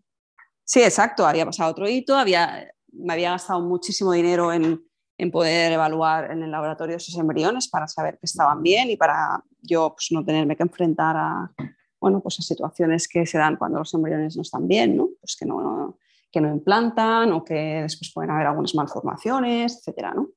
Sí, 0.64 0.82
exacto, 0.82 1.26
había 1.26 1.46
pasado 1.46 1.72
otro 1.72 1.88
hito, 1.88 2.16
había, 2.16 2.72
me 2.92 3.14
había 3.14 3.32
gastado 3.32 3.62
muchísimo 3.62 4.12
dinero 4.12 4.52
en, 4.54 4.84
en 5.18 5.32
poder 5.32 5.72
evaluar 5.74 6.32
en 6.32 6.44
el 6.44 6.52
laboratorio 6.52 6.98
esos 6.98 7.16
embriones 7.18 7.68
para 7.68 7.88
saber 7.88 8.18
que 8.20 8.26
estaban 8.26 8.64
bien 8.64 8.90
y 8.90 8.98
para 8.98 9.44
yo 9.62 9.94
pues, 9.96 10.08
no 10.12 10.24
tenerme 10.24 10.56
que 10.56 10.64
enfrentar 10.64 11.16
a, 11.18 11.52
bueno, 12.00 12.22
pues 12.22 12.40
a 12.40 12.42
situaciones 12.42 13.08
que 13.08 13.26
se 13.26 13.38
dan 13.38 13.58
cuando 13.58 13.80
los 13.80 13.94
embriones 13.94 14.36
no 14.36 14.42
están 14.42 14.68
bien, 14.68 14.96
¿no? 14.96 15.10
Pues 15.20 15.36
que 15.36 15.46
no, 15.46 15.98
que 16.32 16.42
no 16.42 16.50
implantan 16.50 17.32
o 17.34 17.44
que 17.44 17.82
después 17.84 18.12
pueden 18.14 18.32
haber 18.32 18.48
algunas 18.48 18.76
malformaciones, 18.76 19.78
etcétera, 19.78 20.14
¿no? 20.14 20.30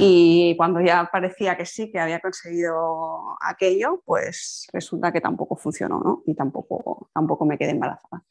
Y 0.00 0.54
cuando 0.56 0.80
ya 0.80 1.08
parecía 1.10 1.56
que 1.56 1.66
sí, 1.66 1.90
que 1.90 1.98
había 1.98 2.20
conseguido 2.20 3.36
aquello, 3.40 4.02
pues 4.04 4.66
resulta 4.72 5.12
que 5.12 5.20
tampoco 5.20 5.56
funcionó, 5.56 6.00
¿no? 6.00 6.22
Y 6.26 6.34
tampoco, 6.34 7.10
tampoco 7.12 7.44
me 7.44 7.58
quedé 7.58 7.70
embarazada 7.70 8.24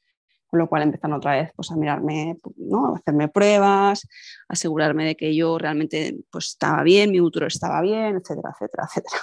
con 0.51 0.59
lo 0.59 0.67
cual 0.67 0.83
empezaron 0.83 1.15
otra 1.15 1.31
vez 1.31 1.51
pues, 1.55 1.71
a 1.71 1.77
mirarme, 1.77 2.37
¿no? 2.57 2.87
a 2.87 2.97
hacerme 2.97 3.29
pruebas, 3.29 4.05
asegurarme 4.49 5.05
de 5.05 5.15
que 5.15 5.33
yo 5.33 5.57
realmente 5.57 6.17
pues, 6.29 6.47
estaba 6.49 6.83
bien, 6.83 7.11
mi 7.11 7.21
útero 7.21 7.47
estaba 7.47 7.79
bien, 7.79 8.17
etcétera, 8.17 8.51
etcétera, 8.53 8.83
etcétera. 8.85 9.21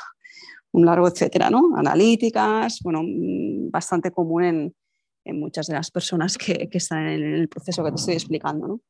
Un 0.72 0.86
largo 0.86 1.06
etcétera, 1.06 1.50
¿no? 1.50 1.76
Analíticas, 1.76 2.80
bueno, 2.82 3.02
mm, 3.02 3.70
bastante 3.70 4.10
común 4.10 4.44
en, 4.44 4.74
en 5.28 5.38
muchas 5.40 5.66
de 5.66 5.74
las 5.74 5.90
personas 5.90 6.36
que, 6.36 6.68
que, 6.68 6.78
están 6.78 7.06
en 7.06 7.34
el 7.34 7.48
proceso 7.48 7.84
que 7.84 7.90
te 7.90 7.96
estoy 7.96 8.14
explicando, 8.14 8.66
¿no? 8.66 8.80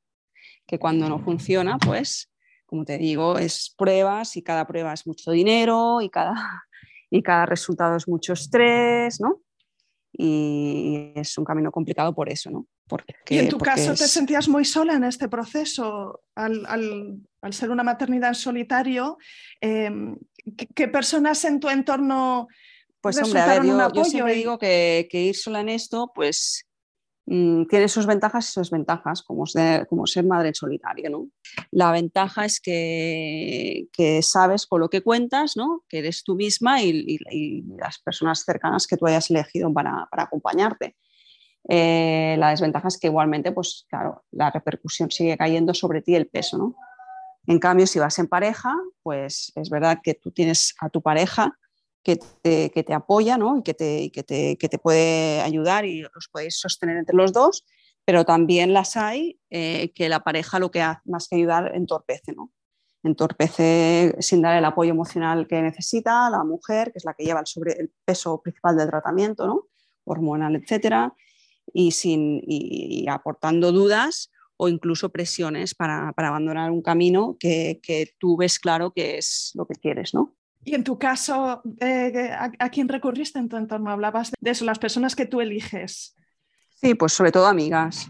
Que 0.66 0.78
cuando 0.78 1.08
no 1.08 1.18
funciona, 1.18 1.78
pues, 1.78 2.30
como 2.66 2.84
te 2.84 2.98
digo, 2.98 3.38
es 3.38 3.74
pruebas 3.76 4.36
y 4.36 4.42
cada 4.42 4.66
prueba 4.66 4.92
es 4.92 5.06
mucho 5.06 5.30
dinero 5.30 6.00
y 6.00 6.10
cada, 6.10 6.34
y 7.10 7.22
cada 7.22 7.46
resultado 7.46 7.96
es 7.96 8.08
mucho 8.08 8.32
estrés, 8.32 9.20
¿no? 9.20 9.42
y 10.12 11.12
es 11.14 11.38
un 11.38 11.44
camino 11.44 11.70
complicado 11.70 12.14
por 12.14 12.28
eso, 12.28 12.50
¿no? 12.50 12.66
Porque, 12.88 13.14
¿Y 13.28 13.38
en 13.38 13.48
tu 13.48 13.58
caso 13.58 13.92
te 13.92 14.08
sentías 14.08 14.48
muy 14.48 14.64
sola 14.64 14.94
en 14.94 15.04
este 15.04 15.28
proceso 15.28 16.22
al, 16.34 16.64
al, 16.66 17.20
al 17.42 17.52
ser 17.52 17.70
una 17.70 17.82
maternidad 17.84 18.30
en 18.30 18.34
solitario? 18.34 19.18
Eh, 19.60 19.90
¿qué, 20.74 20.88
personas 20.88 21.44
en 21.44 21.60
tu 21.60 21.68
entorno 21.68 22.48
pues 23.16 23.26
hombre, 23.26 23.40
a 23.40 23.46
ver, 23.46 23.64
yo, 23.64 23.92
yo 23.92 24.04
siempre 24.04 24.34
digo 24.34 24.58
que, 24.58 25.08
que, 25.10 25.20
ir 25.22 25.36
sola 25.36 25.60
en 25.60 25.68
esto, 25.68 26.12
pues 26.14 26.68
Mm, 27.30 27.66
tiene 27.66 27.88
sus 27.88 28.06
ventajas 28.06 28.48
y 28.48 28.52
sus 28.52 28.70
desventajas, 28.70 29.22
como 29.22 29.44
ser, 29.44 29.86
como 29.86 30.06
ser 30.06 30.24
madre 30.24 30.54
solitaria. 30.54 31.10
¿no? 31.10 31.28
La 31.70 31.92
ventaja 31.92 32.46
es 32.46 32.58
que, 32.58 33.86
que, 33.92 34.22
sabes 34.22 34.66
con 34.66 34.80
lo 34.80 34.88
que 34.88 35.02
cuentas, 35.02 35.54
¿no? 35.54 35.84
que 35.90 35.98
eres 35.98 36.24
tú 36.24 36.36
misma 36.36 36.80
y, 36.80 37.18
y, 37.30 37.62
las 37.76 37.98
personas 37.98 38.44
cercanas 38.46 38.86
que 38.86 38.96
tú 38.96 39.06
hayas 39.06 39.28
elegido 39.28 39.70
para, 39.74 40.06
para 40.10 40.22
acompañarte. 40.22 40.96
Eh, 41.68 42.36
la 42.38 42.48
desventaja 42.48 42.88
es 42.88 42.98
que 42.98 43.08
igualmente, 43.08 43.52
pues 43.52 43.84
claro, 43.90 44.24
la 44.30 44.50
repercusión 44.50 45.10
sigue 45.10 45.36
cayendo 45.36 45.74
sobre 45.74 46.00
ti 46.00 46.14
el 46.14 46.28
peso. 46.28 46.56
¿no? 46.56 46.76
En 47.46 47.58
cambio, 47.58 47.86
si 47.86 47.98
vas 47.98 48.18
en 48.18 48.28
pareja, 48.28 48.74
pues 49.02 49.52
es 49.54 49.68
verdad 49.68 50.00
que 50.02 50.14
tú 50.14 50.30
tienes 50.30 50.74
a 50.80 50.88
tu 50.88 51.02
pareja 51.02 51.58
que 52.02 52.16
te, 52.16 52.70
que 52.70 52.82
te 52.82 52.94
apoya 52.94 53.36
¿no? 53.36 53.58
y, 53.58 53.62
que 53.62 53.74
te, 53.74 54.10
que 54.10 54.22
te, 54.22 54.56
que 54.56 54.68
te, 54.68 54.78
puede 54.78 55.40
ayudar 55.40 55.84
y 55.84 56.04
os 56.04 56.28
podéis 56.30 56.58
sostener 56.58 56.96
entre 56.96 57.16
los 57.16 57.32
dos, 57.32 57.64
pero 58.04 58.24
también 58.24 58.72
las 58.72 58.96
hay 58.96 59.38
eh, 59.50 59.92
que 59.94 60.08
la 60.08 60.20
pareja 60.20 60.58
lo 60.58 60.70
que 60.70 60.82
hace 60.82 61.02
más 61.04 61.28
que 61.28 61.36
ayudar 61.36 61.74
entorpece, 61.74 62.32
¿no? 62.32 62.50
entorpece 63.02 64.16
sin 64.20 64.42
dar 64.42 64.56
el 64.56 64.64
apoyo 64.64 64.90
emocional 64.90 65.46
que 65.46 65.62
necesita 65.62 66.28
la 66.30 66.44
mujer, 66.44 66.92
que 66.92 66.98
es 66.98 67.04
la 67.04 67.14
que 67.14 67.24
lleva 67.24 67.40
el, 67.40 67.46
sobre, 67.46 67.72
el 67.72 67.92
peso 68.04 68.40
principal 68.42 68.76
del 68.76 68.88
tratamiento, 68.88 69.46
¿no? 69.46 69.68
hormonal, 70.04 70.56
etcétera, 70.56 71.14
y, 71.72 71.90
sin, 71.92 72.40
y 72.44 73.06
aportando 73.08 73.72
dudas 73.72 74.30
o 74.58 74.68
incluso 74.68 75.10
presiones 75.10 75.74
para, 75.74 76.12
para 76.12 76.28
abandonar 76.28 76.70
un 76.70 76.82
camino 76.82 77.36
que, 77.38 77.80
que, 77.82 78.14
tú 78.18 78.36
ves 78.36 78.58
claro 78.58 78.90
que 78.90 79.16
es 79.16 79.52
lo 79.54 79.66
que 79.66 79.74
quieres, 79.74 80.12
¿no? 80.12 80.34
Y 80.68 80.74
en 80.74 80.84
tu 80.84 80.98
caso, 80.98 81.62
eh, 81.80 82.30
¿a, 82.58 82.68
quién 82.68 82.88
recurriste 82.88 83.38
en 83.38 83.48
tu 83.48 83.56
entorno? 83.56 83.90
Hablabas 83.90 84.32
de 84.38 84.50
eso, 84.50 84.66
las 84.66 84.78
personas 84.78 85.16
que 85.16 85.24
tú 85.24 85.40
eliges. 85.40 86.14
Sí, 86.74 86.94
pues 86.94 87.14
sobre 87.14 87.32
todo 87.32 87.46
amigas, 87.46 88.06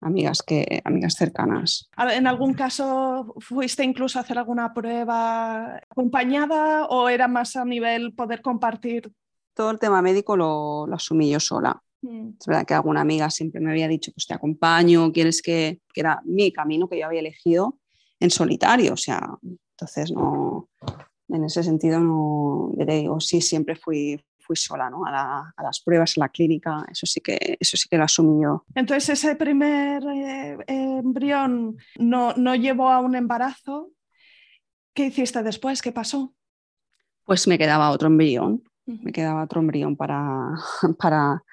amigas, 0.00 0.42
que, 0.42 0.82
amigas 0.84 1.14
cercanas. 1.14 1.88
¿En 1.96 2.26
algún 2.26 2.54
caso 2.54 3.32
fuiste 3.38 3.84
incluso 3.84 4.18
a 4.18 4.22
hacer 4.22 4.38
alguna 4.38 4.74
prueba 4.74 5.76
acompañada 5.88 6.86
o 6.86 7.08
era 7.08 7.28
más 7.28 7.54
a 7.54 7.64
nivel 7.64 8.12
poder 8.12 8.42
compartir? 8.42 9.12
Todo 9.54 9.70
el 9.70 9.78
tema 9.78 10.02
médico 10.02 10.36
lo, 10.36 10.88
lo 10.88 10.96
asumí 10.96 11.30
yo 11.30 11.38
sola. 11.38 11.80
Mm. 12.02 12.30
Es 12.40 12.46
verdad 12.46 12.66
que 12.66 12.74
alguna 12.74 13.02
amiga 13.02 13.30
siempre 13.30 13.60
me 13.60 13.70
había 13.70 13.86
dicho, 13.86 14.10
pues 14.12 14.26
te 14.26 14.34
acompaño, 14.34 15.12
quieres 15.12 15.42
que, 15.42 15.80
que 15.94 16.00
era 16.00 16.20
mi 16.24 16.52
camino 16.52 16.88
que 16.88 16.98
yo 16.98 17.06
había 17.06 17.20
elegido 17.20 17.78
en 18.18 18.30
solitario, 18.30 18.94
o 18.94 18.96
sea, 18.96 19.30
entonces 19.80 20.10
no, 20.10 20.68
en 21.32 21.44
ese 21.44 21.62
sentido, 21.62 22.00
no, 22.00 22.72
te 22.76 22.92
digo, 22.92 23.20
sí, 23.20 23.40
siempre 23.40 23.76
fui, 23.76 24.20
fui 24.38 24.56
sola 24.56 24.90
¿no? 24.90 25.04
a, 25.06 25.52
las 25.62 25.80
pruebas, 25.80 26.16
a 26.16 26.20
la 26.20 26.28
clínica, 26.28 26.84
eso 26.90 27.06
sí 27.06 27.20
que, 27.20 27.56
eso 27.60 27.76
sí 27.76 27.88
que 27.88 27.96
lo 27.96 28.04
asumí 28.04 28.42
yo. 28.42 28.64
Entonces, 28.74 29.10
ese 29.10 29.36
primer 29.36 30.02
eh, 30.04 30.58
embrión 30.66 31.76
no, 31.98 32.34
no 32.34 32.54
llevó 32.54 32.90
a 32.90 33.00
un 33.00 33.14
embarazo. 33.14 33.90
¿Qué 34.92 35.06
hiciste 35.06 35.42
después? 35.42 35.82
¿Qué 35.82 35.92
pasó? 35.92 36.34
Pues 37.24 37.46
me 37.46 37.58
quedaba 37.58 37.90
otro 37.90 38.08
embrión, 38.08 38.64
me 38.86 39.12
quedaba 39.12 39.44
otro 39.44 39.60
embrión 39.60 39.96
para, 39.96 40.54
para, 40.98 41.44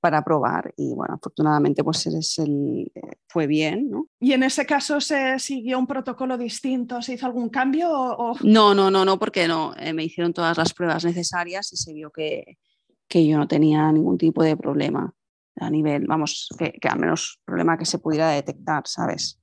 para 0.00 0.24
probar 0.24 0.72
y 0.76 0.94
bueno, 0.94 1.14
afortunadamente 1.14 1.84
pues 1.84 2.06
el, 2.38 2.90
eh, 2.94 3.00
fue 3.28 3.46
bien. 3.46 3.90
¿no? 3.90 4.06
¿Y 4.18 4.32
en 4.32 4.42
ese 4.42 4.66
caso 4.66 5.00
se 5.00 5.38
siguió 5.38 5.78
un 5.78 5.86
protocolo 5.86 6.38
distinto? 6.38 7.02
¿Se 7.02 7.14
hizo 7.14 7.26
algún 7.26 7.50
cambio? 7.50 7.90
O... 7.92 8.36
No, 8.42 8.74
no, 8.74 8.90
no, 8.90 9.04
no, 9.04 9.18
porque 9.18 9.46
no, 9.46 9.74
eh, 9.76 9.92
me 9.92 10.04
hicieron 10.04 10.32
todas 10.32 10.56
las 10.56 10.72
pruebas 10.72 11.04
necesarias 11.04 11.72
y 11.72 11.76
se 11.76 11.92
vio 11.92 12.10
que, 12.10 12.58
que, 13.08 13.26
yo 13.26 13.38
no 13.38 13.46
tenía 13.46 13.92
ningún 13.92 14.18
tipo 14.18 14.42
de 14.42 14.56
problema 14.56 15.12
a 15.56 15.70
nivel, 15.70 16.06
vamos, 16.06 16.48
que, 16.58 16.72
que 16.72 16.88
al 16.88 16.98
menos 16.98 17.40
problema 17.44 17.76
que 17.76 17.84
se 17.84 17.98
pudiera 17.98 18.30
detectar, 18.30 18.84
¿sabes? 18.86 19.38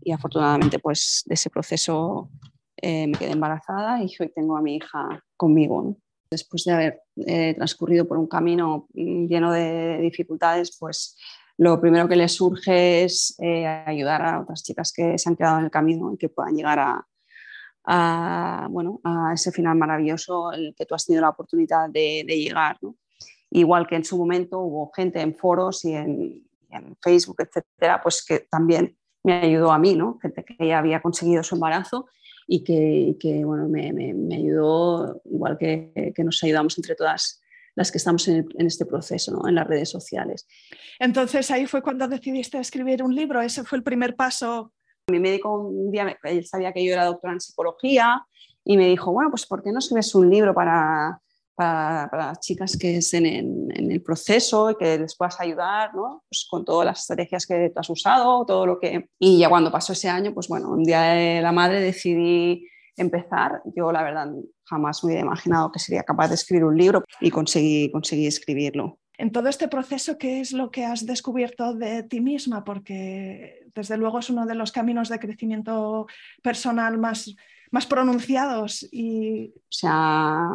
Y 0.00 0.12
afortunadamente 0.12 0.78
pues 0.78 1.22
de 1.26 1.34
ese 1.34 1.50
proceso 1.50 2.30
eh, 2.80 3.06
me 3.06 3.18
quedé 3.18 3.32
embarazada 3.32 4.02
y 4.02 4.08
hoy 4.18 4.32
tengo 4.34 4.56
a 4.56 4.62
mi 4.62 4.76
hija 4.76 5.22
conmigo. 5.36 5.82
¿no? 5.82 5.96
Después 6.30 6.64
de 6.64 6.72
haber 6.72 7.02
eh, 7.26 7.54
transcurrido 7.54 8.06
por 8.06 8.18
un 8.18 8.26
camino 8.26 8.88
mm, 8.92 9.26
lleno 9.26 9.52
de 9.52 9.98
dificultades, 10.00 10.76
pues 10.78 11.16
lo 11.56 11.80
primero 11.80 12.08
que 12.08 12.16
les 12.16 12.32
surge 12.32 13.04
es 13.04 13.34
eh, 13.40 13.66
ayudar 13.66 14.22
a 14.22 14.40
otras 14.40 14.62
chicas 14.62 14.92
que 14.92 15.18
se 15.18 15.28
han 15.28 15.36
quedado 15.36 15.58
en 15.58 15.64
el 15.64 15.70
camino 15.70 16.12
y 16.12 16.16
que 16.16 16.28
puedan 16.28 16.54
llegar 16.54 16.78
a, 16.78 18.68
bueno, 18.70 19.00
a 19.02 19.32
ese 19.34 19.50
final 19.50 19.76
maravilloso 19.76 20.52
el 20.52 20.74
que 20.76 20.84
tú 20.86 20.94
has 20.94 21.06
tenido 21.06 21.22
la 21.22 21.30
oportunidad 21.30 21.88
de, 21.88 22.22
llegar. 22.24 22.78
Igual 23.50 23.86
que 23.86 23.96
en 23.96 24.04
su 24.04 24.16
momento 24.18 24.60
hubo 24.60 24.92
gente 24.94 25.20
en 25.20 25.34
foros 25.34 25.84
y 25.84 25.94
en, 25.94 26.46
en, 26.70 26.96
Facebook, 27.02 27.36
etcétera, 27.40 28.00
pues 28.02 28.24
que 28.24 28.40
también 28.50 28.96
me 29.24 29.40
ayudó 29.40 29.72
a 29.72 29.78
mí, 29.78 29.96
¿no? 29.96 30.18
gente 30.20 30.44
que 30.44 30.68
ya 30.68 30.78
había 30.78 31.00
conseguido 31.00 31.42
su 31.42 31.54
embarazo 31.54 32.06
y 32.50 32.64
que, 32.64 33.16
que 33.20 33.44
bueno, 33.44 33.68
me, 33.68 33.92
me, 33.92 34.14
me, 34.14 34.36
ayudó, 34.36 35.20
igual 35.26 35.58
que, 35.58 36.12
que, 36.14 36.24
nos 36.24 36.42
ayudamos 36.42 36.78
entre 36.78 36.94
todas 36.94 37.42
las 37.74 37.92
que 37.92 37.98
estamos 37.98 38.26
en, 38.26 38.48
en 38.58 38.66
este 38.66 38.86
proceso, 38.86 39.32
¿no? 39.32 39.46
en 39.46 39.54
las 39.54 39.66
redes 39.66 39.90
sociales. 39.90 40.48
Entonces 40.98 41.50
ahí 41.50 41.66
fue 41.66 41.82
cuando 41.82 42.08
decidiste 42.08 42.58
escribir 42.58 43.02
un 43.02 43.14
libro, 43.14 43.42
ese 43.42 43.64
fue 43.64 43.76
el 43.76 43.84
primer 43.84 44.16
paso. 44.16 44.72
Mi 45.08 45.20
médico 45.20 45.58
un 45.58 45.90
día, 45.90 46.18
él 46.24 46.46
sabía 46.46 46.72
que 46.72 46.82
yo 46.82 46.94
era 46.94 47.04
doctora 47.04 47.34
en 47.34 47.40
psicología 47.40 48.26
y 48.64 48.78
me 48.78 48.88
dijo, 48.88 49.12
bueno, 49.12 49.30
pues 49.30 49.44
¿por 49.44 49.62
qué 49.62 49.70
no 49.70 49.80
escribes 49.80 50.14
un 50.14 50.30
libro 50.30 50.54
para, 50.54 51.20
para, 51.58 52.08
para 52.08 52.26
las 52.28 52.38
chicas 52.38 52.76
que 52.78 52.98
estén 52.98 53.26
en, 53.26 53.68
en, 53.74 53.90
el 53.90 54.00
proceso 54.00 54.70
y 54.70 54.76
que 54.76 54.96
les 54.96 55.16
puedas 55.16 55.40
ayudar, 55.40 55.92
¿no? 55.92 56.22
Pues 56.28 56.46
con 56.48 56.64
todas 56.64 56.86
las 56.86 57.00
estrategias 57.00 57.46
que 57.46 57.72
has 57.74 57.90
usado, 57.90 58.46
todo 58.46 58.64
lo 58.64 58.78
que... 58.78 59.08
Y 59.18 59.38
ya 59.38 59.48
cuando 59.48 59.72
pasó 59.72 59.92
ese 59.92 60.08
año, 60.08 60.32
pues 60.32 60.46
bueno, 60.46 60.70
un 60.70 60.84
día 60.84 61.02
de 61.02 61.42
la 61.42 61.50
madre 61.50 61.80
decidí 61.80 62.64
empezar. 62.96 63.60
Yo 63.74 63.90
la 63.90 64.04
verdad 64.04 64.28
jamás 64.66 65.02
me 65.02 65.08
hubiera 65.08 65.26
imaginado 65.26 65.72
que 65.72 65.80
sería 65.80 66.04
capaz 66.04 66.28
de 66.28 66.36
escribir 66.36 66.64
un 66.64 66.78
libro 66.78 67.02
y 67.20 67.30
conseguí, 67.32 67.90
conseguí 67.90 68.28
escribirlo. 68.28 69.00
En 69.16 69.32
todo 69.32 69.48
este 69.48 69.66
proceso, 69.66 70.16
¿qué 70.16 70.40
es 70.40 70.52
lo 70.52 70.70
que 70.70 70.84
has 70.84 71.06
descubierto 71.06 71.74
de 71.74 72.04
ti 72.04 72.20
misma? 72.20 72.62
Porque 72.62 73.66
desde 73.74 73.96
luego 73.96 74.20
es 74.20 74.30
uno 74.30 74.46
de 74.46 74.54
los 74.54 74.70
caminos 74.70 75.08
de 75.08 75.18
crecimiento 75.18 76.06
personal 76.40 76.98
más 76.98 77.34
más 77.70 77.86
pronunciados 77.86 78.86
y... 78.90 79.54
O 79.56 79.70
sea, 79.70 80.48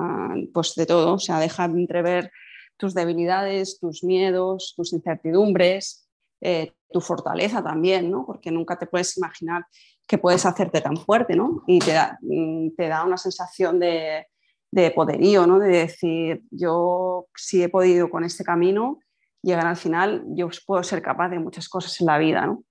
pues 0.54 0.76
de 0.76 0.86
todo, 0.86 1.14
o 1.14 1.20
sea, 1.20 1.40
dejar 1.40 1.70
entrever 1.70 2.32
tus 2.78 2.94
debilidades, 2.94 3.80
tus 3.80 4.04
miedos, 4.04 4.74
tus 4.76 4.94
incertidumbres, 4.94 6.10
eh, 6.42 6.74
tu 6.92 7.00
fortaleza 7.00 7.64
también, 7.64 8.12
¿no? 8.12 8.26
Porque 8.26 8.52
nunca 8.52 8.78
te 8.78 8.88
puedes 8.88 9.16
imaginar 9.18 9.66
que 10.08 10.18
puedes 10.18 10.46
hacerte 10.46 10.82
tan 10.82 10.98
fuerte, 10.98 11.36
¿no? 11.36 11.64
Y 11.68 11.80
te 11.80 11.94
da, 11.94 12.18
mm, 12.22 12.72
te 12.76 12.88
da 12.88 13.04
una 13.06 13.18
sensación 13.18 13.80
de, 13.80 14.28
de 14.72 14.92
poderío, 14.92 15.48
¿no? 15.48 15.60
De 15.60 15.70
decir, 15.70 16.44
yo 16.52 17.28
si 17.36 17.64
he 17.64 17.70
podido 17.70 18.10
con 18.10 18.24
este 18.24 18.44
camino 18.44 19.00
llegar 19.42 19.68
al 19.68 19.78
final, 19.78 20.24
yo 20.30 20.50
puedo 20.66 20.84
ser 20.84 21.02
capaz 21.02 21.30
de 21.30 21.40
muchas 21.40 21.70
cosas 21.70 22.00
en 22.02 22.08
la 22.08 22.18
vida, 22.18 22.46
¿no? 22.46 22.64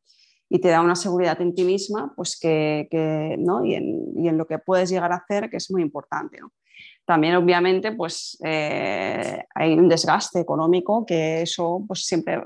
Y 0.53 0.59
te 0.59 0.69
da 0.69 0.83
una 0.83 0.95
seguridad 0.95 1.41
en 1.41 1.55
ti 1.55 1.65
misma, 1.65 2.13
pues 2.15 2.39
que, 2.39 2.87
¿no? 3.39 3.65
y, 3.65 3.75
en, 3.75 4.37
lo 4.37 4.47
que 4.47 4.59
puedes 4.59 4.91
llegar 4.91 5.11
a 5.11 5.17
hacer, 5.17 5.49
que 5.49 5.57
es 5.57 5.71
muy 5.71 5.81
importante. 5.81 6.41
También, 7.07 7.37
obviamente, 7.37 7.93
pues 7.93 8.37
eh, 8.45 9.43
hay 9.55 9.73
un 9.73 9.89
desgaste 9.89 10.41
económico 10.41 11.07
que 11.07 11.41
eso 11.41 11.83
pues, 11.89 12.05
siempre 12.05 12.43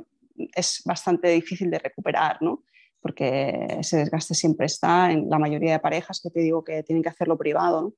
es 0.55 0.83
bastante 0.85 1.31
difícil 1.31 1.69
de 1.69 1.81
recuperar, 1.81 2.39
¿no? 2.41 2.63
porque 3.01 3.67
ese 3.81 3.99
desgaste 3.99 4.35
siempre 4.35 4.67
está 4.67 5.11
en 5.11 5.29
la 5.29 5.39
mayoría 5.39 5.73
de 5.73 5.79
parejas 5.81 6.21
que 6.21 6.31
te 6.31 6.41
digo 6.41 6.63
que 6.63 6.85
tienen 6.85 7.03
que 7.03 7.09
hacerlo 7.09 7.37
privado. 7.37 7.95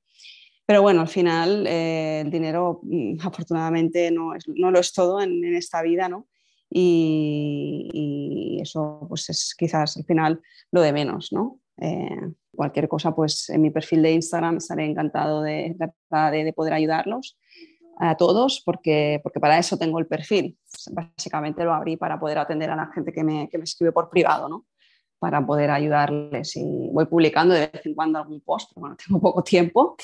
Pero 0.65 0.81
bueno, 0.81 1.01
al 1.01 1.07
final 1.07 1.67
eh, 1.67 2.21
el 2.21 2.31
dinero 2.31 2.79
mm, 2.81 3.17
afortunadamente 3.21 4.09
no, 4.09 4.33
no, 4.55 4.71
lo 4.71 4.79
es 4.79 4.91
todo 4.91 5.21
en, 5.21 5.43
esta 5.55 5.83
vida, 5.83 6.09
¿no? 6.09 6.27
Y, 6.69 8.59
eso 8.61 9.05
pues 9.07 9.29
es 9.29 9.55
quizás 9.57 9.97
al 9.97 10.03
final 10.03 10.41
lo 10.71 10.81
de 10.81 10.93
menos, 10.93 11.31
¿no? 11.31 11.59
Eh, 11.77 12.33
cualquier 12.53 12.89
cosa, 12.89 13.15
pues 13.15 13.49
en 13.49 13.61
mi 13.61 13.69
perfil 13.69 14.01
de 14.01 14.11
Instagram 14.11 14.57
estaré 14.57 14.85
encantado 14.85 15.41
de, 15.41 15.75
de, 15.77 16.53
poder 16.53 16.73
ayudarlos 16.73 17.37
a 17.97 18.17
todos 18.17 18.61
porque, 18.65 19.21
porque 19.23 19.39
para 19.39 19.57
eso 19.57 19.77
tengo 19.77 19.97
el 19.99 20.07
perfil. 20.07 20.57
Básicamente 20.91 21.63
lo 21.63 21.73
abrí 21.73 21.95
para 21.95 22.19
poder 22.19 22.37
atender 22.37 22.69
a 22.69 22.75
la 22.75 22.91
gente 22.93 23.13
que 23.13 23.23
me, 23.23 23.49
que 23.49 23.57
me 23.57 23.63
escribe 23.63 23.93
por 23.93 24.09
privado, 24.09 24.49
¿no? 24.49 24.65
para 25.19 25.45
poder 25.45 25.69
ayudarles. 25.69 26.55
Y 26.55 26.89
voy 26.91 27.05
publicando 27.05 27.53
de 27.53 27.67
vez 27.67 27.85
en 27.85 27.93
cuando 27.93 28.19
algún 28.19 28.41
post, 28.41 28.71
pero 28.73 28.81
bueno, 28.81 28.97
tengo 29.05 29.21
poco 29.21 29.43
tiempo 29.43 29.95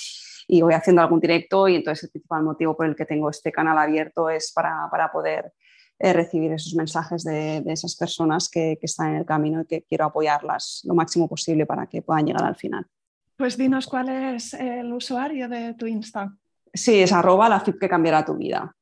y 0.47 0.61
voy 0.61 0.73
haciendo 0.73 1.01
algún 1.01 1.19
directo 1.19 1.67
y 1.67 1.75
entonces 1.75 2.03
el 2.03 2.11
principal 2.11 2.43
motivo 2.43 2.75
por 2.75 2.85
el 2.85 2.95
que 2.95 3.05
tengo 3.05 3.29
este 3.29 3.51
canal 3.51 3.77
abierto 3.77 4.29
es 4.29 4.51
para, 4.53 4.87
para 4.91 5.11
poder 5.11 5.51
eh, 5.97 6.13
recibir 6.13 6.51
esos 6.51 6.75
mensajes 6.75 7.23
de, 7.23 7.61
de 7.61 7.73
esas 7.73 7.95
personas 7.95 8.49
que, 8.49 8.77
que, 8.79 8.85
están 8.85 9.11
en 9.11 9.15
el 9.15 9.25
camino 9.25 9.61
y 9.61 9.65
que 9.65 9.83
quiero 9.83 10.05
apoyarlas 10.05 10.81
lo 10.83 10.93
máximo 10.93 11.29
posible 11.29 11.65
para 11.65 11.87
que 11.87 12.01
puedan 12.01 12.25
llegar 12.25 12.43
al 12.43 12.55
final. 12.55 12.85
Pues 13.37 13.57
dinos 13.57 13.87
cuál 13.87 14.09
es 14.09 14.53
el 14.53 14.91
usuario 14.93 15.47
de 15.49 15.73
tu 15.73 15.87
Insta. 15.87 16.35
Sí, 16.73 16.99
es 16.99 17.13
arroba 17.13 17.47
la 17.47 17.59
FIP 17.59 17.79
que 17.79 17.89
cambiará 17.89 18.25
tu 18.25 18.35
vida. 18.35 18.75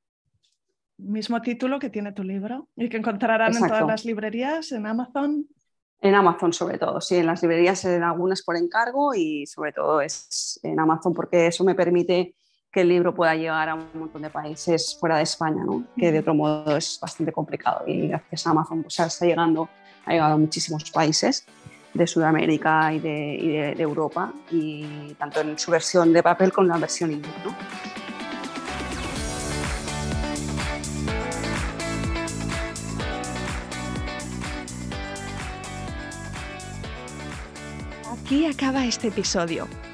Mismo 0.97 1.41
título 1.41 1.79
que 1.79 1.89
tiene 1.89 2.13
tu 2.13 2.23
libro 2.23 2.69
y 2.75 2.89
que 2.89 2.97
encontrarán 2.97 3.55
en 3.55 3.67
todas 3.67 3.85
las 3.85 4.05
librerías, 4.05 4.71
en 4.71 4.85
Amazon. 4.85 5.47
En 6.01 6.15
Amazon 6.15 6.51
sobre 6.51 6.77
todo, 6.77 6.99
sí, 6.99 7.15
en 7.15 7.27
las 7.27 7.41
librerías 7.41 7.85
en 7.85 8.03
algunas 8.03 8.43
por 8.43 8.57
encargo 8.57 9.13
y 9.15 9.45
sobre 9.47 9.71
todo 9.71 10.01
es 10.01 10.59
en 10.61 10.79
Amazon 10.79 11.13
porque 11.13 11.47
eso 11.47 11.63
me 11.63 11.75
permite 11.75 12.35
que 12.73 12.81
el 12.81 12.89
libro 12.89 13.13
pueda 13.13 13.35
llegar 13.35 13.69
a 13.69 13.75
un 13.75 13.87
montón 13.93 14.23
de 14.23 14.31
países 14.31 14.97
fuera 14.99 15.17
de 15.17 15.23
España, 15.23 15.63
¿no? 15.63 15.83
que 15.95 16.11
de 16.11 16.19
otro 16.19 16.33
modo 16.33 16.75
es 16.75 16.99
bastante 16.99 17.31
complicado 17.31 17.83
y 17.87 18.07
gracias 18.07 18.47
a 18.47 18.49
Amazon 18.49 18.81
pues, 18.81 18.99
está 18.99 19.27
llegando, 19.27 19.69
ha 20.05 20.11
llegado 20.11 20.33
a 20.33 20.37
muchísimos 20.37 20.89
países 20.89 21.45
de 21.93 22.07
Sudamérica 22.07 22.91
y 22.91 22.99
de, 22.99 23.37
y 23.39 23.47
de, 23.49 23.75
de 23.75 23.83
Europa 23.83 24.33
y 24.49 25.13
tanto 25.19 25.41
en 25.41 25.59
su 25.59 25.69
versión 25.69 26.11
de 26.11 26.23
papel 26.23 26.51
como 26.51 26.65
en 26.65 26.71
la 26.71 26.79
versión 26.79 27.11
ebook. 27.11 27.27
¿no? 27.45 27.55
Aquí 38.25 38.47
acaba 38.47 38.83
este 38.83 39.09
episodio. 39.09 39.67